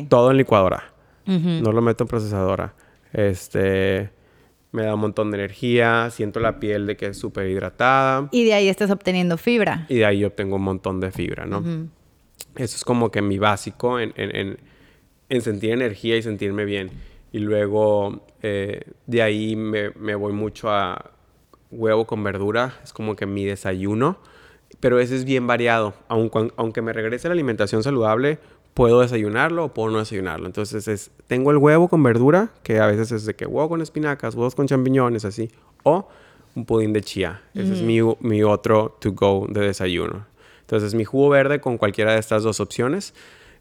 [0.10, 0.94] Todo en licuadora.
[1.26, 2.74] No lo meto en procesadora.
[3.14, 4.12] Este
[4.72, 8.30] me da un montón de energía, siento la piel de que es súper hidratada.
[8.32, 9.86] Y de ahí estás obteniendo fibra.
[9.90, 11.62] Y de ahí obtengo un montón de fibra, ¿no?
[12.56, 14.58] Eso es como que mi básico en, en,
[15.30, 16.92] en, sentir energía y sentirme bien.
[17.32, 21.12] Y luego eh, de ahí me, me, voy mucho a
[21.70, 24.20] huevo con verdura, es como que mi desayuno.
[24.80, 25.94] Pero ese es bien variado.
[26.08, 28.40] Aunque, aunque me regrese la alimentación saludable,
[28.74, 30.46] puedo desayunarlo o puedo no desayunarlo.
[30.46, 33.82] Entonces es, tengo el huevo con verdura, que a veces es de que huevo con
[33.82, 35.50] espinacas, huevos con champiñones, así,
[35.84, 36.08] o
[36.56, 37.42] un pudín de chía.
[37.54, 40.26] Ese es mi, mi, otro to go de desayuno.
[40.62, 43.14] Entonces mi jugo verde con cualquiera de estas dos opciones.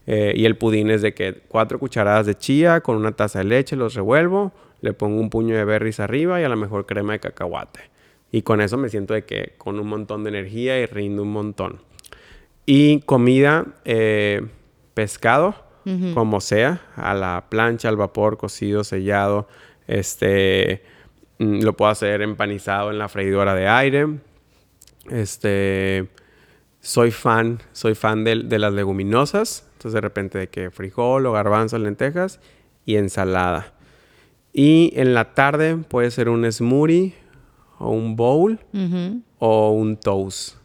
[0.07, 3.45] Eh, y el pudín es de que cuatro cucharadas de chía con una taza de
[3.45, 4.51] leche, los revuelvo,
[4.81, 7.91] le pongo un puño de berries arriba y a lo mejor crema de cacahuate.
[8.31, 11.31] Y con eso me siento de que con un montón de energía y rindo un
[11.31, 11.81] montón.
[12.65, 14.41] Y comida, eh,
[14.93, 15.55] pescado,
[16.13, 19.47] como sea, a la plancha, al vapor, cocido, sellado.
[19.87, 20.83] Este,
[21.39, 24.07] mm, lo puedo hacer empanizado en la freidora de aire.
[25.09, 26.07] Este,
[26.81, 29.67] soy fan, soy fan de, de las leguminosas.
[29.73, 32.39] Entonces de repente de que frijol o garbanzos, lentejas
[32.85, 33.73] y ensalada.
[34.53, 37.15] Y en la tarde puede ser un smoothie
[37.79, 38.59] o un bowl
[39.39, 40.60] o un toast.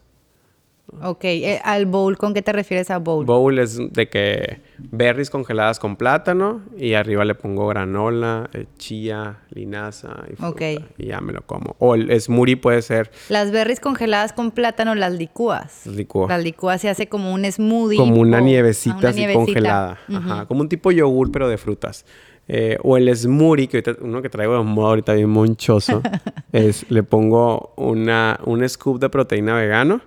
[1.03, 3.25] Ok, eh, al bowl, ¿con qué te refieres a bowl?
[3.27, 9.41] Bowl es de que berries congeladas con plátano y arriba le pongo granola, eh, chía,
[9.51, 10.65] linaza y fruta.
[10.97, 11.75] Y ya me lo como.
[11.81, 13.11] O el smoothie puede ser...
[13.29, 15.83] Las berries congeladas con plátano las licúas.
[15.87, 16.29] Las licúas.
[16.29, 17.99] Las licúas se hace como un smoothie.
[17.99, 19.99] Como una nievecita así congelada.
[20.09, 22.07] Ajá, como un tipo yogur pero de frutas.
[22.49, 26.01] Eh, o el smoothie, que ahorita, uno que traigo de moda ahorita bien monchoso,
[26.53, 30.01] es le pongo una, un scoop de proteína vegano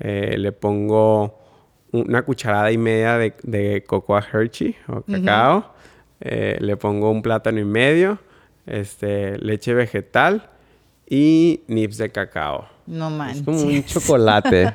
[0.00, 1.38] eh, le pongo
[1.92, 5.72] una cucharada y media de, de cocoa Hershey o cacao.
[6.20, 8.18] Eh, le pongo un plátano y medio,
[8.66, 10.50] este, leche vegetal
[11.08, 12.68] y nips de cacao.
[12.86, 13.38] No manches.
[13.38, 14.74] Es como un chocolate.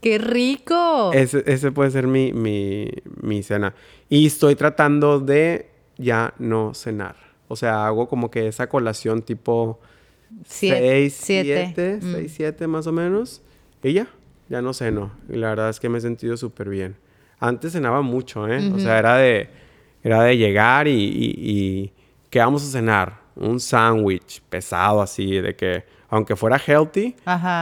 [0.00, 1.12] ¡Qué rico!
[1.12, 3.74] Ese, puede ser mi, mi, cena.
[4.08, 7.16] Y estoy tratando de ya no cenar.
[7.48, 9.80] O sea, hago como que esa colación tipo
[10.46, 13.42] 6, 7, 6, 7 más o menos.
[13.82, 14.08] Y ya,
[14.48, 15.12] ya no ceno.
[15.28, 16.96] Y la verdad es que me he sentido súper bien.
[17.40, 18.72] Antes cenaba mucho, ¿eh?
[18.74, 19.48] O sea, era de,
[20.02, 21.92] era de llegar y, y,
[22.30, 23.20] ¿qué vamos a cenar?
[23.36, 27.14] Un sándwich pesado así, de que, aunque fuera healthy,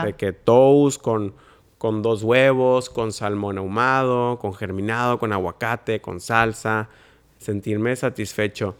[0.03, 1.35] de que toast con,
[1.77, 6.89] con dos huevos, con salmón ahumado, con germinado, con aguacate, con salsa,
[7.37, 8.75] sentirme satisfecho.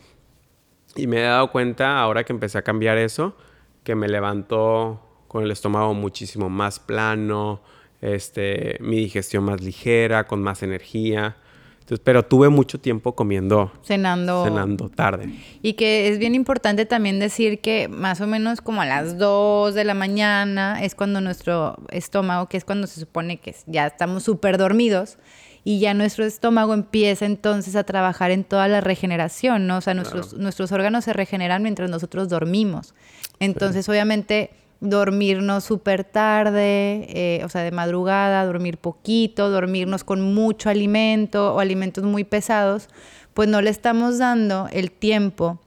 [0.95, 3.35] Y me he dado cuenta, ahora que empecé a cambiar eso,
[3.83, 7.61] que me levantó con el estómago muchísimo más plano,
[8.01, 11.37] este, mi digestión más ligera, con más energía.
[11.79, 13.71] Entonces, pero tuve mucho tiempo comiendo.
[13.83, 14.43] Cenando.
[14.43, 15.33] Cenando tarde.
[15.61, 19.73] Y que es bien importante también decir que más o menos como a las 2
[19.73, 24.23] de la mañana es cuando nuestro estómago, que es cuando se supone que ya estamos
[24.23, 25.17] súper dormidos,
[25.63, 29.77] y ya nuestro estómago empieza entonces a trabajar en toda la regeneración, ¿no?
[29.77, 32.95] O sea, nuestros, nuestros órganos se regeneran mientras nosotros dormimos.
[33.39, 40.69] Entonces, obviamente dormirnos súper tarde, eh, o sea, de madrugada, dormir poquito, dormirnos con mucho
[40.69, 42.89] alimento o alimentos muy pesados,
[43.33, 45.59] pues no le estamos dando el tiempo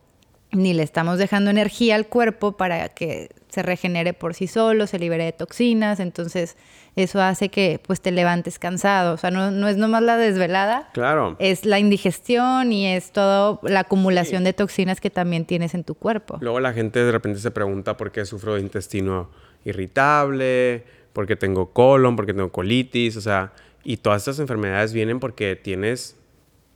[0.53, 4.99] ni le estamos dejando energía al cuerpo para que se regenere por sí solo, se
[4.99, 6.57] libere de toxinas, entonces
[6.97, 10.89] eso hace que pues te levantes cansado, o sea, no, no es nomás la desvelada,
[10.93, 11.37] claro.
[11.39, 15.95] es la indigestión y es toda la acumulación de toxinas que también tienes en tu
[15.95, 16.39] cuerpo.
[16.41, 19.31] Luego la gente de repente se pregunta por qué sufro de intestino
[19.65, 24.93] irritable, por qué tengo colon, por qué tengo colitis, o sea, y todas estas enfermedades
[24.93, 26.17] vienen porque tienes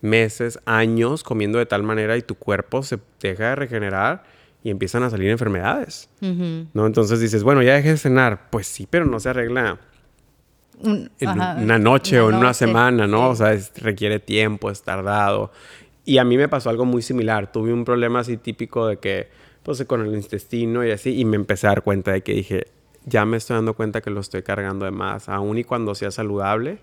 [0.01, 4.25] meses, años comiendo de tal manera y tu cuerpo se deja de regenerar
[4.65, 6.09] y empiezan a salir enfermedades.
[6.21, 6.87] ¿No?
[6.87, 8.49] Entonces dices, bueno, ya dejé de cenar.
[8.51, 9.79] Pues sí, pero no se arregla
[10.83, 13.29] en una noche o en una semana, ¿no?
[13.29, 15.53] O sea, requiere tiempo, es tardado.
[16.07, 17.53] Y a mí me pasó algo muy similar.
[17.53, 19.29] Tuve un problema así típico de que,
[19.63, 22.67] pues, con el intestino y así, y me empecé a dar cuenta de que dije,
[23.05, 26.11] ya me estoy dando cuenta que lo estoy cargando de más, aún y cuando sea
[26.11, 26.79] saludable.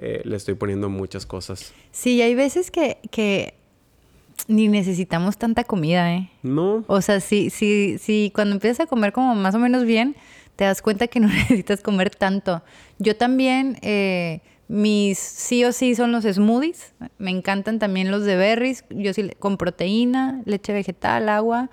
[0.00, 1.74] Eh, le estoy poniendo muchas cosas.
[1.90, 3.57] Sí, hay veces que, que
[4.48, 6.30] ni necesitamos tanta comida, ¿eh?
[6.42, 6.82] No.
[6.88, 10.16] O sea, sí, sí, sí, cuando empiezas a comer como más o menos bien,
[10.56, 12.62] te das cuenta que no necesitas comer tanto.
[12.98, 16.94] Yo también, eh, mis sí o sí son los smoothies.
[17.18, 18.84] Me encantan también los de berries.
[18.90, 21.70] Yo sí, con proteína, leche vegetal, agua.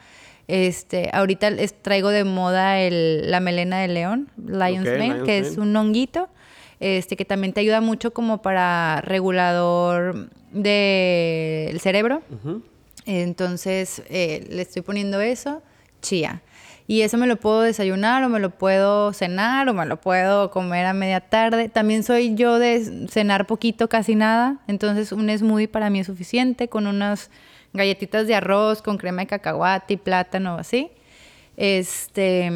[0.47, 5.57] Este, ahorita les traigo de moda el, la melena de león, Lion's Mane, que es
[5.57, 6.29] un honguito,
[6.79, 12.23] este, que también te ayuda mucho como para regulador del cerebro.
[13.05, 15.61] Entonces, eh, le estoy poniendo eso,
[16.01, 16.41] chía.
[16.87, 20.51] Y eso me lo puedo desayunar o me lo puedo cenar o me lo puedo
[20.51, 21.67] comer a media tarde.
[21.67, 24.59] También soy yo de cenar poquito, casi nada.
[24.67, 27.31] Entonces un smoothie para mí es suficiente con unas
[27.73, 30.91] galletitas de arroz con crema de cacahuate y plátano así.
[31.57, 32.51] Este,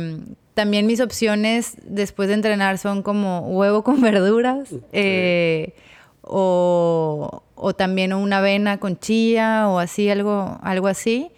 [0.54, 5.74] también mis opciones después de entrenar son como huevo con verduras eh,
[6.22, 11.32] o, o, también una avena con chía o así, algo, algo así.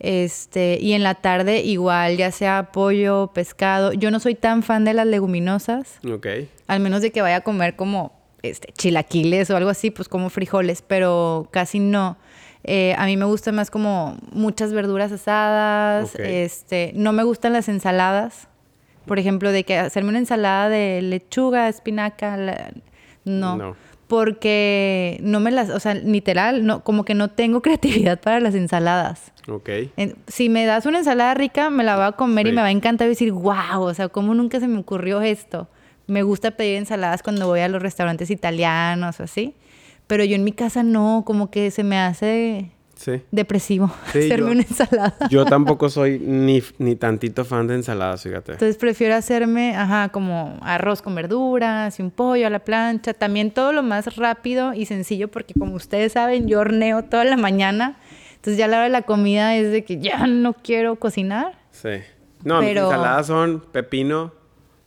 [0.00, 3.92] Este, y en la tarde igual, ya sea pollo, pescado.
[3.92, 5.98] Yo no soy tan fan de las leguminosas.
[6.06, 6.26] Ok.
[6.66, 8.12] Al menos de que vaya a comer como
[8.42, 12.18] este, chilaquiles o algo así, pues como frijoles, pero casi no.
[12.64, 16.14] Eh, a mí me gusta más como muchas verduras asadas.
[16.16, 18.48] Este, no me gustan las ensaladas.
[19.06, 22.36] Por ejemplo, de que hacerme una ensalada de lechuga, espinaca,
[23.24, 23.56] no.
[23.56, 23.76] no
[24.06, 28.54] porque no me las, o sea, literal, no, como que no tengo creatividad para las
[28.54, 29.32] ensaladas.
[29.48, 29.68] Ok.
[30.26, 32.70] si me das una ensalada rica, me la voy a comer y me va a
[32.70, 35.68] encantar decir, wow, o sea, ¿cómo nunca se me ocurrió esto?
[36.06, 39.54] Me gusta pedir ensaladas cuando voy a los restaurantes italianos o así,
[40.06, 42.70] pero yo en mi casa no, como que se me hace
[43.30, 45.16] depresivo hacerme una ensalada.
[45.30, 48.52] Yo tampoco soy ni, ni tantito fan de ensaladas, fíjate.
[48.52, 53.14] Entonces prefiero hacerme, ajá, como arroz con verduras y un pollo a la plancha.
[53.14, 57.36] También todo lo más rápido y sencillo porque como ustedes saben, yo horneo toda la
[57.36, 57.96] mañana.
[58.36, 61.58] Entonces ya la hora de la comida es de que ya no quiero cocinar.
[61.70, 62.00] Sí.
[62.42, 64.32] No, mis ensaladas son pepino,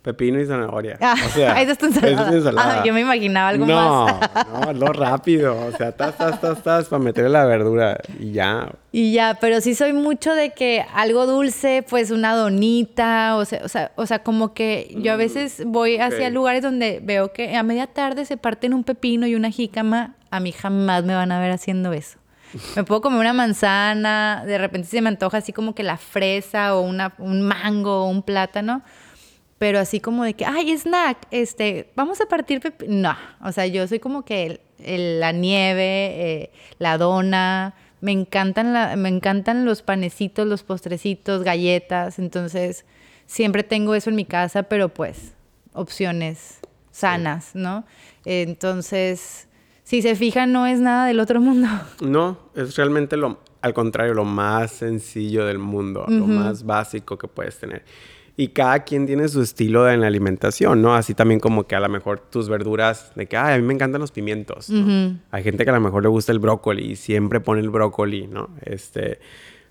[0.02, 0.96] pepino y zanahoria.
[1.00, 2.80] Ah, o sea, esa es tu ensalada.
[2.80, 3.74] Ah, yo me imaginaba algo más.
[3.74, 5.56] No, no, lo rápido.
[5.66, 8.68] O sea, tas, tas, tas, tas, para meterle la verdura y ya.
[8.92, 13.60] Y ya, pero sí soy mucho de que algo dulce, pues una donita, o sea,
[13.64, 17.32] o sea, o sea como que yo a mm, veces voy hacia lugares donde veo
[17.32, 20.14] que a media tarde se parten un pepino y una jícama.
[20.30, 22.18] A mí jamás me van a ver haciendo eso.
[22.76, 26.74] Me puedo comer una manzana, de repente se me antoja así como que la fresa
[26.74, 28.82] o una, un mango o un plátano
[29.58, 33.86] pero así como de que, ay, snack, este, vamos a partir, no, o sea, yo
[33.88, 40.46] soy como que la nieve, eh, la dona, me encantan, la, me encantan los panecitos,
[40.46, 42.84] los postrecitos, galletas, entonces
[43.26, 45.34] siempre tengo eso en mi casa, pero pues
[45.72, 46.60] opciones
[46.92, 47.84] sanas, ¿no?
[48.24, 49.48] Entonces,
[49.82, 51.68] si se fijan, no es nada del otro mundo.
[52.00, 57.26] No, es realmente lo, al contrario, lo más sencillo del mundo, lo más básico que
[57.26, 57.84] puedes tener.
[58.40, 60.94] Y cada quien tiene su estilo en la alimentación, ¿no?
[60.94, 63.74] Así también como que a lo mejor tus verduras, de que, ay, a mí me
[63.74, 65.18] encantan los pimientos, ¿no?
[65.32, 68.28] Hay gente que a lo mejor le gusta el brócoli y siempre pone el brócoli,
[68.28, 68.48] ¿no?
[68.64, 69.18] Este,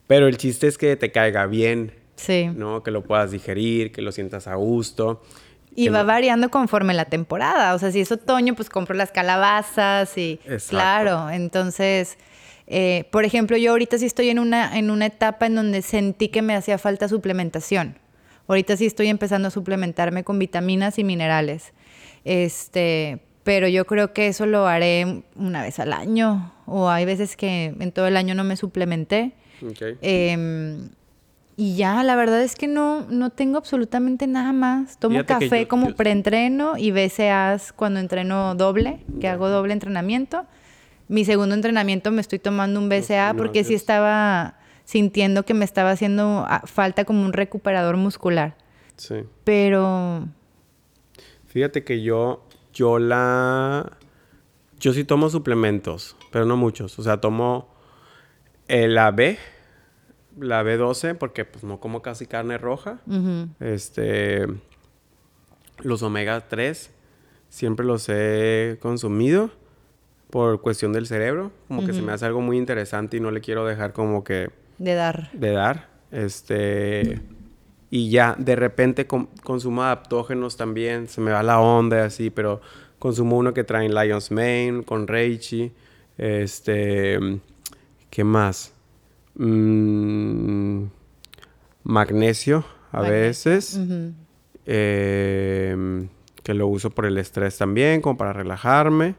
[0.06, 2.50] pero el chiste es que te caiga bien, Sí.
[2.54, 2.84] ¿no?
[2.84, 5.24] Que lo puedas digerir, que lo sientas a gusto.
[5.74, 7.74] Y va no- variando conforme la temporada.
[7.74, 10.40] O sea, si es otoño, pues compro las calabazas y...
[10.44, 10.70] Exacto.
[10.72, 12.18] Claro, entonces...
[12.68, 16.28] eh, por ejemplo, yo ahorita sí estoy en una, en una etapa en donde sentí
[16.28, 17.96] que me hacía falta suplementación.
[18.48, 21.74] Ahorita sí estoy empezando a suplementarme con vitaminas y minerales.
[22.24, 26.54] Este, pero yo creo que eso lo haré una vez al año.
[26.66, 29.34] O hay veces que en todo el año no me suplementé.
[29.66, 29.98] Ok.
[30.02, 30.90] Em,
[31.56, 34.98] y ya, la verdad es que no, no tengo absolutamente nada más.
[35.00, 39.74] Tomo Fíjate café yo- como yo- preentreno y BCAAs cuando entreno doble, que hago doble
[39.74, 40.46] entrenamiento.
[41.08, 43.82] Mi segundo entrenamiento me estoy tomando un BCA no, porque sí Dios.
[43.82, 44.56] estaba
[44.88, 48.56] sintiendo que me estaba haciendo ah, falta como un recuperador muscular.
[48.96, 49.18] Sí.
[49.44, 50.30] Pero
[51.58, 53.98] Fíjate que yo, yo la...
[54.80, 57.00] Yo sí tomo suplementos, pero no muchos.
[57.00, 57.68] O sea, tomo
[58.68, 59.40] eh, la B,
[60.40, 63.00] la B12, porque pues no como casi carne roja.
[63.60, 64.46] Este...
[65.80, 66.92] Los omega 3,
[67.50, 69.50] siempre los he consumido
[70.30, 71.52] por cuestión del cerebro.
[71.68, 74.52] Como que se me hace algo muy interesante y no le quiero dejar como que
[74.78, 75.30] de dar.
[75.34, 75.90] de dar.
[76.12, 77.22] Este.
[77.90, 81.08] Y ya, de repente com- consumo adaptógenos también.
[81.08, 82.62] Se me va la onda y así, pero
[83.00, 85.72] consumo uno que trae Lion's Mane con Reichi.
[86.18, 87.20] Este.
[88.10, 88.74] ¿Qué más?
[89.36, 90.86] Mm,
[91.84, 93.80] magnesio a veces.
[94.66, 96.08] Eh,
[96.44, 99.16] que lo uso por el estrés también, como para relajarme.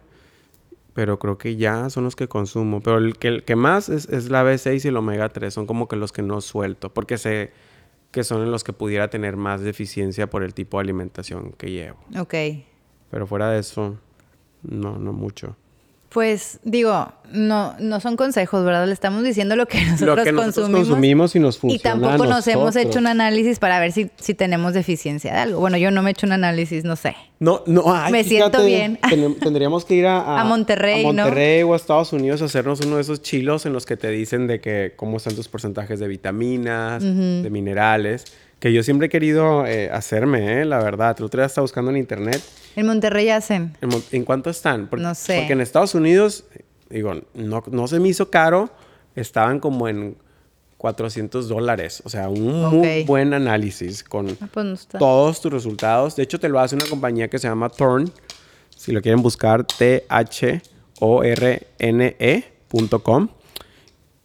[0.98, 2.80] Pero creo que ya son los que consumo.
[2.80, 5.54] Pero el que, el que más es, es la B6 y el omega 3.
[5.54, 6.92] Son como que los que no suelto.
[6.92, 7.52] Porque sé
[8.10, 11.70] que son en los que pudiera tener más deficiencia por el tipo de alimentación que
[11.70, 11.98] llevo.
[12.18, 12.34] Ok.
[13.12, 13.96] Pero fuera de eso,
[14.64, 15.54] no, no mucho.
[16.08, 18.86] Pues digo, no, no son consejos, ¿verdad?
[18.86, 20.88] Le estamos diciendo lo que nosotros, Lo que nosotros consumimos.
[20.88, 24.10] consumimos y nos funciona Y tampoco a nos hemos hecho un análisis para ver si,
[24.18, 25.60] si tenemos deficiencia de algo.
[25.60, 27.14] Bueno, yo no me he hecho un análisis, no sé.
[27.40, 28.98] No, no, ay, Me siento fíjate, bien.
[29.02, 31.24] tenem- tendríamos que ir a, A Monterrey, a ¿no?
[31.24, 34.08] Monterrey o a Estados Unidos a hacernos uno de esos chilos en los que te
[34.08, 38.24] dicen de que cómo están tus porcentajes de vitaminas, de minerales.
[38.60, 41.14] Que yo siempre he querido eh, hacerme, eh, la verdad.
[41.18, 42.42] El otro día estaba buscando en internet.
[42.78, 43.76] En Monterrey hacen.
[43.80, 44.86] ¿En, Mon- en cuánto están?
[44.88, 45.38] Por- No sé.
[45.38, 46.44] Porque en Estados Unidos,
[46.90, 48.70] digo, no, no se me hizo caro.
[49.16, 50.16] Estaban como en
[50.76, 52.00] 400 dólares.
[52.04, 56.14] O sea, un muy buen análisis con Ah, pues no todos tus resultados.
[56.14, 58.12] De hecho, te lo hace una compañía que se llama Thorn.
[58.76, 59.64] Si lo quieren buscar,
[62.18, 63.28] T-H-O-R-N-E.com.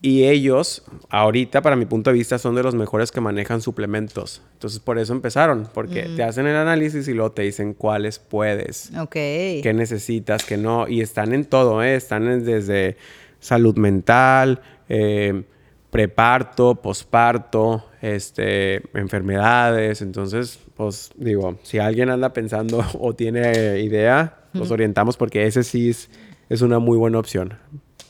[0.05, 4.41] Y ellos, ahorita, para mi punto de vista, son de los mejores que manejan suplementos.
[4.51, 5.69] Entonces, por eso empezaron.
[5.73, 9.11] Porque te hacen el análisis y luego te dicen cuáles puedes Ok.
[9.13, 10.89] qué necesitas, qué no.
[10.89, 11.95] Y están en todo, ¿eh?
[11.95, 12.97] Están en- desde
[13.39, 15.43] salud mental, eh,
[15.89, 20.01] preparto, posparto, este, enfermedades.
[20.01, 25.91] Entonces, pues digo, si alguien anda pensando o tiene idea, los orientamos porque ese sí
[25.91, 26.09] es,
[26.49, 27.53] es una muy buena opción.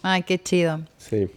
[0.02, 0.80] Ay, qué chido.
[0.98, 1.30] Sí.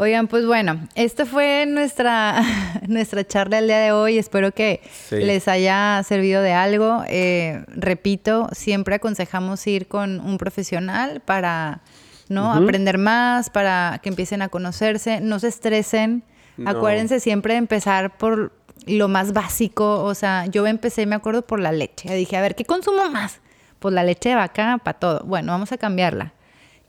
[0.00, 2.40] Oigan, pues bueno, esta fue nuestra,
[2.88, 4.16] nuestra charla el día de hoy.
[4.16, 5.16] Espero que Sí.
[5.16, 7.02] les haya servido de algo.
[7.08, 11.80] Eh, repito, siempre aconsejamos ir con un profesional para
[12.28, 12.52] ¿no?
[12.52, 15.20] aprender más, para que empiecen a conocerse.
[15.20, 16.22] No se estresen.
[16.56, 16.70] No.
[16.70, 18.52] Acuérdense siempre de empezar por
[18.86, 20.04] lo más básico.
[20.04, 22.14] O sea, yo empecé, me acuerdo, por la leche.
[22.14, 23.40] Dije, a ver, ¿qué consumo más?
[23.80, 25.24] Pues la leche de vaca para todo.
[25.24, 26.34] Bueno, vamos a cambiarla.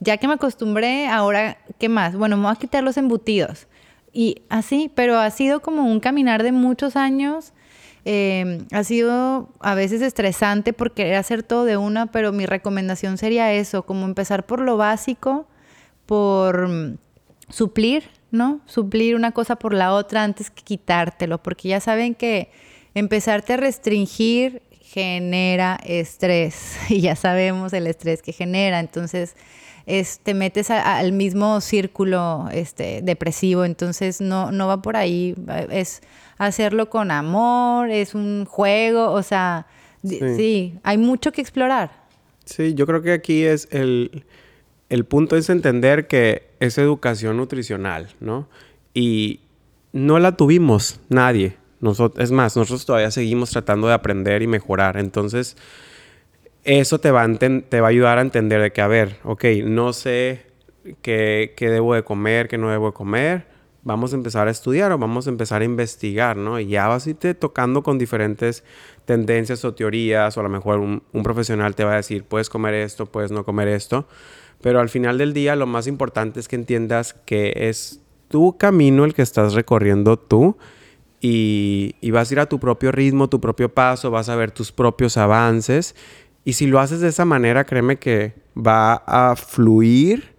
[0.00, 2.16] Ya que me acostumbré, ahora, ¿qué más?
[2.16, 3.66] Bueno, me voy a quitar los embutidos.
[4.12, 7.52] Y así, pero ha sido como un caminar de muchos años.
[8.04, 13.18] Eh, ha sido a veces estresante por querer hacer todo de una, pero mi recomendación
[13.18, 15.46] sería eso, como empezar por lo básico,
[16.06, 16.96] por mm,
[17.50, 18.60] suplir, ¿no?
[18.64, 22.50] Suplir una cosa por la otra antes que quitártelo, porque ya saben que
[22.94, 29.36] empezarte a restringir genera estrés y ya sabemos el estrés que genera, entonces
[29.98, 35.34] es, te metes a- al mismo círculo este, depresivo, entonces no, no va por ahí,
[35.70, 36.00] es
[36.38, 39.66] hacerlo con amor, es un juego, o sea,
[40.04, 40.18] Sí.
[40.36, 41.90] sí, hay mucho que explorar.
[42.46, 44.24] Sí, yo creo que aquí es el,
[44.88, 48.48] el punto es entender que es educación nutricional, ¿no?
[48.94, 49.40] Y
[49.92, 51.56] no la tuvimos nadie.
[51.80, 54.96] Nosotros, es más, nosotros todavía seguimos tratando de aprender y mejorar.
[54.96, 55.56] Entonces,
[56.64, 59.44] eso te va, a te va a ayudar a entender de que, a ver, ok,
[59.64, 60.46] no sé
[61.02, 63.46] qué, qué debo de comer, qué no debo de comer.
[63.82, 66.60] vamos a empezar a estudiar o vamos a empezar a investigar, ¿no?
[66.60, 68.62] Y ya vas a irte tocando con diferentes
[69.06, 72.50] tendencias o teorías, o a lo mejor un, un, profesional te va a decir, puedes
[72.50, 74.06] comer esto, puedes no comer esto,
[74.60, 79.04] pero al final del día lo más importante es que entiendas que es tu camino
[79.04, 80.58] el que estás recorriendo tú
[81.20, 84.50] y, y vas a ir a tu propio ritmo, tu propio paso, vas a ver
[84.50, 85.94] tus propios avances
[86.44, 90.34] y si lo haces de esa manera, créeme que va a fluir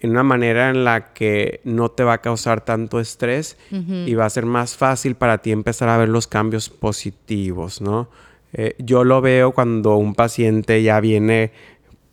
[0.00, 4.26] en una manera en la que no te va a causar tanto estrés y va
[4.26, 8.08] a ser más fácil para ti empezar a ver los cambios positivos, ¿no?
[8.52, 11.52] Eh, yo lo veo cuando un paciente ya viene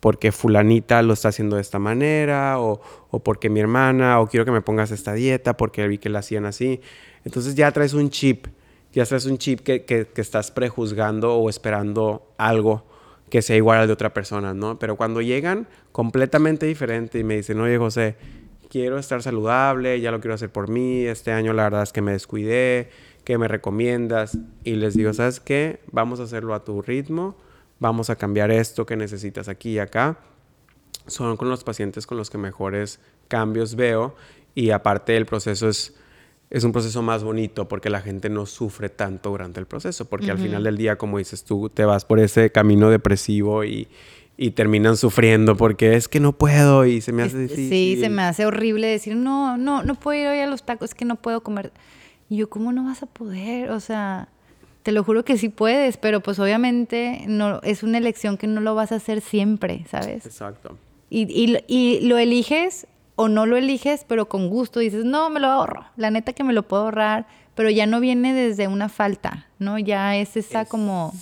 [0.00, 2.80] porque fulanita lo está haciendo de esta manera o,
[3.22, 6.46] porque mi hermana o quiero que me pongas esta dieta porque vi que la hacían
[6.46, 6.80] así.
[7.24, 8.46] Entonces ya traes un chip,
[8.92, 12.84] ya traes un chip que, que estás prejuzgando o esperando algo
[13.32, 14.78] que sea igual al de otra persona, ¿no?
[14.78, 18.14] Pero cuando llegan completamente diferente y me dicen, oye José,
[18.68, 22.02] quiero estar saludable, ya lo quiero hacer por mí, este año la verdad es que
[22.02, 22.90] me descuidé,
[23.24, 24.36] ¿qué me recomiendas?
[24.64, 25.80] Y les digo, ¿sabes qué?
[25.92, 27.38] Vamos a hacerlo a tu ritmo,
[27.80, 30.18] vamos a cambiar esto que necesitas aquí y acá.
[31.06, 34.14] Son con los pacientes con los que mejores cambios veo
[34.54, 35.98] y aparte el proceso es
[36.52, 40.30] es un proceso más bonito porque la gente no sufre tanto durante el proceso, porque
[40.30, 43.88] al final del día, como dices tú, te vas por ese camino depresivo y,
[44.36, 47.70] y terminan sufriendo porque es que no puedo y se me hace difícil.
[47.70, 50.90] Sí, se me hace horrible decir, no, no, no puedo ir hoy a los tacos,
[50.90, 51.72] es que no puedo comer.
[52.28, 53.70] Y yo, ¿cómo no vas a poder?
[53.70, 54.28] O sea,
[54.82, 58.60] te lo juro que sí puedes, pero pues obviamente no, es una elección que no
[58.60, 60.26] lo vas a hacer siempre, ¿sabes?
[60.26, 60.76] Exacto.
[61.08, 65.40] Y, y, y lo eliges o no lo eliges, pero con gusto dices, no, me
[65.40, 65.84] lo ahorro.
[65.96, 69.78] La neta que me lo puedo ahorrar, pero ya no viene desde una falta, ¿no?
[69.78, 71.12] Ya es esa como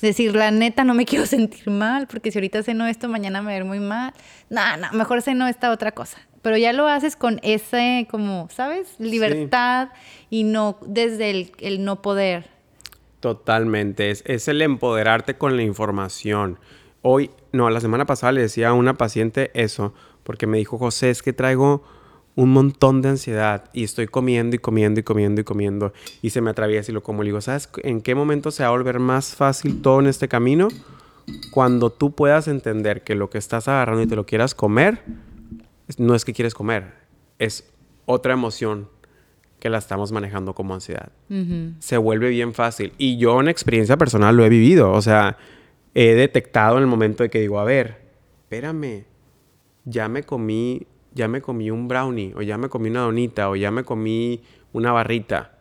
[0.00, 3.52] decir, la neta no me quiero sentir mal, porque si ahorita ceno esto, mañana me
[3.52, 4.12] ver muy mal.
[4.50, 6.18] No, no, mejor ceno esta otra cosa.
[6.42, 8.94] Pero ya lo haces con ese, como, ¿sabes?
[8.98, 9.88] Libertad
[10.30, 12.48] y no desde el, el, no poder.
[13.20, 16.60] Totalmente, es, es el empoderarte con la información.
[17.02, 19.94] Hoy, no, la semana pasada le decía a una paciente eso
[20.28, 21.82] porque me dijo José, es que traigo
[22.34, 26.42] un montón de ansiedad y estoy comiendo y comiendo y comiendo y comiendo y se
[26.42, 27.22] me atraviesa y lo como.
[27.22, 30.28] Le digo, ¿sabes en qué momento se va a volver más fácil todo en este
[30.28, 30.68] camino?
[31.50, 35.02] Cuando tú puedas entender que lo que estás agarrando y te lo quieras comer,
[35.96, 36.92] no es que quieres comer,
[37.38, 37.72] es
[38.04, 38.90] otra emoción
[39.60, 41.10] que la estamos manejando como ansiedad.
[41.78, 42.92] Se vuelve bien fácil.
[42.98, 44.92] Y yo en experiencia personal lo he vivido.
[44.92, 45.38] O sea,
[45.94, 48.02] he detectado en el momento de que digo, a ver,
[48.42, 49.07] espérame,
[49.88, 53.56] ya me comí, ya me comí un brownie, o ya me comí una donita, o
[53.56, 55.58] ya me comí una barrita.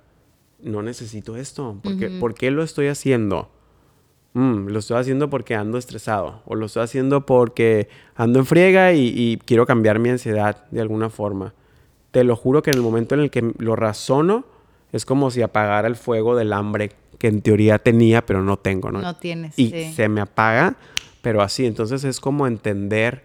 [0.62, 1.80] No necesito esto.
[1.84, 3.50] Porque, ¿Por qué lo estoy haciendo?
[4.34, 6.42] Mm, lo estoy haciendo porque ando estresado.
[6.46, 10.82] O lo estoy haciendo porque ando en friega y, y, quiero cambiar mi ansiedad de
[10.82, 11.54] alguna forma.
[12.12, 14.46] Te lo juro que en el momento en el que lo razono,
[14.92, 18.92] es como si apagara el fuego del hambre que en teoría tenía, pero no tengo,
[18.92, 19.02] ¿no?
[19.02, 19.58] No tienes.
[19.58, 20.76] Y se me apaga,
[21.22, 21.66] pero así.
[21.66, 23.24] Entonces es como entender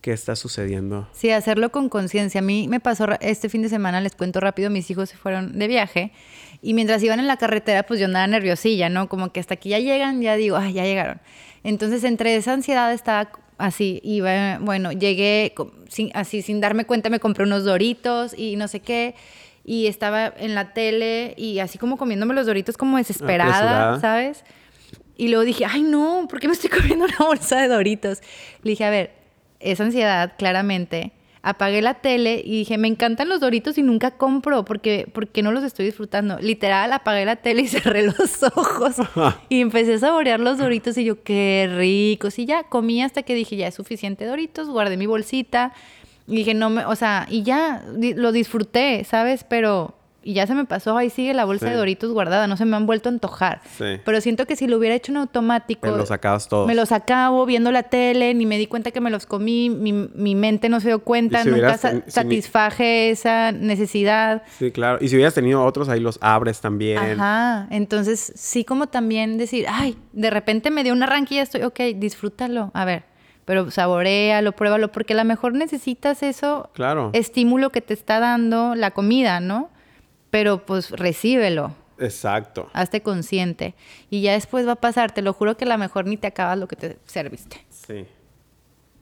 [0.00, 1.08] qué está sucediendo.
[1.12, 2.40] Sí, hacerlo con conciencia.
[2.40, 5.58] A mí me pasó este fin de semana, les cuento rápido, mis hijos se fueron
[5.58, 6.12] de viaje
[6.62, 9.08] y mientras iban en la carretera, pues yo andaba nerviosilla, ¿no?
[9.08, 11.20] Como que hasta aquí ya llegan, ya digo, ay, ya llegaron.
[11.64, 15.54] Entonces, entre esa ansiedad estaba así, iba, bueno, llegué
[16.14, 19.14] así sin darme cuenta, me compré unos doritos y no sé qué
[19.66, 24.44] y estaba en la tele y así como comiéndome los doritos como desesperada, ¿sabes?
[25.16, 28.20] Y luego dije, ay no, ¿por qué me estoy comiendo una bolsa de doritos?
[28.62, 29.10] Le dije, a ver,
[29.60, 31.12] esa ansiedad, claramente,
[31.46, 35.52] apagué la tele y dije, me encantan los doritos y nunca compro porque, porque no
[35.52, 36.38] los estoy disfrutando.
[36.40, 38.96] Literal, apagué la tele y cerré los ojos
[39.48, 42.38] y empecé a saborear los doritos y yo, qué ricos.
[42.40, 45.72] Y ya comí hasta que dije, ya es suficiente doritos, guardé mi bolsita
[46.26, 49.44] y dije, no me, o sea, y ya lo disfruté, ¿sabes?
[49.44, 49.94] Pero
[50.26, 52.76] y ya se me pasó, ahí sigue la bolsa de Doritos guardada, no se me
[52.76, 53.60] han vuelto a antojar.
[53.78, 55.86] Pero siento que si lo hubiera hecho en automático...
[55.86, 56.66] Me los sacabas todos.
[56.66, 59.92] Me los acabo viendo la tele, ni me di cuenta que me los comí, mi,
[59.92, 64.42] mi mente no se dio cuenta, nunca satisfaje esa necesidad.
[64.58, 64.98] Sí, claro.
[65.00, 66.98] Y si hubieras tenido otros, ahí los abres también.
[66.98, 67.68] Ajá.
[67.70, 72.72] Entonces, sí como también decir, ay, de repente me dio una y estoy, ok, disfrútalo.
[72.74, 73.04] A ver,
[73.44, 77.10] pero saborealo, pruébalo, porque a lo mejor necesitas eso, claro.
[77.12, 79.70] estímulo que te está dando la comida, ¿no?
[80.30, 81.74] Pero pues recíbelo.
[81.98, 82.68] Exacto.
[82.72, 83.74] Hazte consciente.
[84.10, 86.26] Y ya después va a pasar, te lo juro que a lo mejor ni te
[86.26, 87.64] acabas lo que te serviste.
[87.70, 88.04] Sí.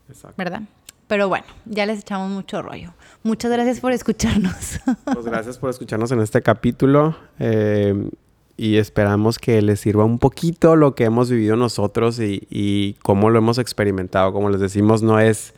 [0.08, 0.34] Exacto.
[0.36, 0.62] ¿Verdad?
[1.06, 2.94] Pero bueno, ya les echamos mucho rollo.
[3.22, 4.80] Muchas gracias por escucharnos.
[5.04, 7.16] Pues gracias por escucharnos en este capítulo.
[7.38, 8.10] Eh,
[8.56, 13.30] y esperamos que les sirva un poquito lo que hemos vivido nosotros y, y cómo
[13.30, 14.32] lo hemos experimentado.
[14.32, 15.54] Como les decimos, no es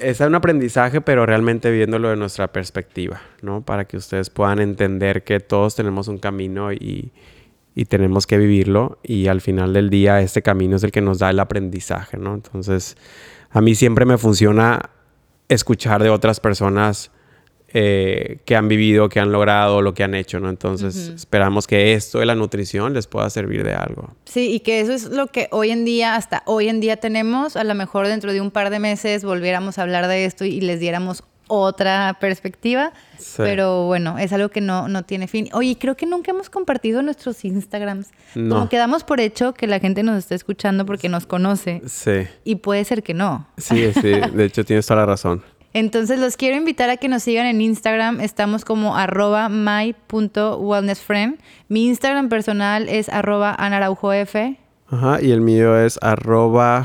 [0.00, 3.62] es un aprendizaje, pero realmente viéndolo de nuestra perspectiva, ¿no?
[3.62, 7.12] Para que ustedes puedan entender que todos tenemos un camino y,
[7.74, 11.18] y tenemos que vivirlo y al final del día este camino es el que nos
[11.18, 12.34] da el aprendizaje, ¿no?
[12.34, 12.96] Entonces,
[13.50, 14.90] a mí siempre me funciona
[15.48, 17.10] escuchar de otras personas
[17.72, 20.48] eh, que han vivido, que han logrado, lo que han hecho, ¿no?
[20.48, 24.10] Entonces, esperamos que esto de la nutrición les pueda servir de algo.
[24.24, 27.56] Sí, y que eso es lo que hoy en día, hasta hoy en día tenemos.
[27.56, 30.60] A lo mejor dentro de un par de meses volviéramos a hablar de esto y
[30.60, 32.92] les diéramos otra perspectiva.
[33.36, 35.48] Pero bueno, es algo que no, no tiene fin.
[35.52, 38.08] Oye, creo que nunca hemos compartido nuestros Instagrams.
[38.34, 38.54] No.
[38.54, 41.82] Como quedamos por hecho que la gente nos está escuchando porque nos conoce.
[41.86, 42.26] Sí.
[42.44, 43.48] Y puede ser que no.
[43.58, 44.12] Sí, sí.
[44.32, 45.42] De hecho, tienes toda la razón.
[45.72, 48.20] Entonces los quiero invitar a que nos sigan en Instagram.
[48.20, 51.38] Estamos como arroba my.wellnessfriend.
[51.68, 54.34] Mi Instagram personal es arroba anaraujof.
[54.88, 56.84] Ajá, y el mío es arroba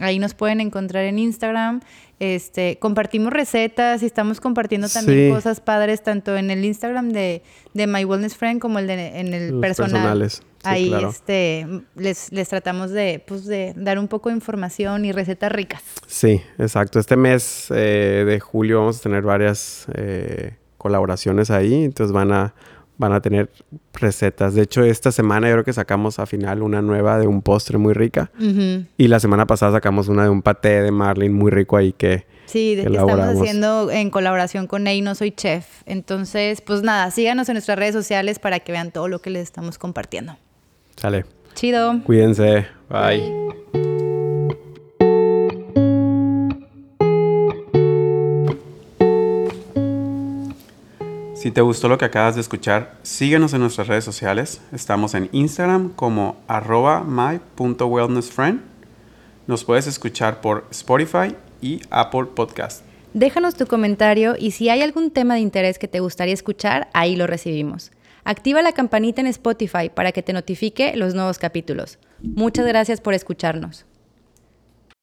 [0.00, 1.80] Ahí nos pueden encontrar en Instagram.
[2.22, 7.42] Este, compartimos recetas y estamos compartiendo también cosas padres tanto en el Instagram de,
[7.74, 9.90] de My Wellness Friend como el de, en el personal.
[9.90, 10.40] Personales.
[10.62, 11.66] Ahí este,
[11.96, 15.82] les, les tratamos de, pues, de dar un poco de información y recetas ricas.
[16.06, 17.00] Sí, exacto.
[17.00, 22.54] Este mes eh, de julio vamos a tener varias eh, colaboraciones ahí, entonces van a
[22.98, 23.50] van a tener
[23.94, 24.54] recetas.
[24.54, 27.78] De hecho, esta semana yo creo que sacamos a final una nueva de un postre
[27.78, 28.30] muy rica.
[28.96, 32.26] Y la semana pasada sacamos una de un paté de marlin muy rico ahí que...
[32.46, 35.66] Sí, que, estamos haciendo en colaboración con Ney, no soy chef.
[35.86, 39.42] Entonces, pues nada, síganos en nuestras redes sociales para que vean todo lo que les
[39.42, 40.36] estamos compartiendo.
[40.96, 41.24] Sale.
[41.54, 42.00] Chido.
[42.04, 42.66] Cuídense.
[42.90, 43.81] Bye.
[51.42, 54.60] Si te gustó lo que acabas de escuchar, síguenos en nuestras redes sociales.
[54.70, 58.60] Estamos en Instagram como arroba my.wellnessfriend.
[59.48, 62.84] Nos puedes escuchar por Spotify y Apple Podcast.
[63.12, 67.16] Déjanos tu comentario y si hay algún tema de interés que te gustaría escuchar, ahí
[67.16, 67.90] lo recibimos.
[68.22, 71.98] Activa la campanita en Spotify para que te notifique los nuevos capítulos.
[72.22, 73.84] Muchas gracias por escucharnos.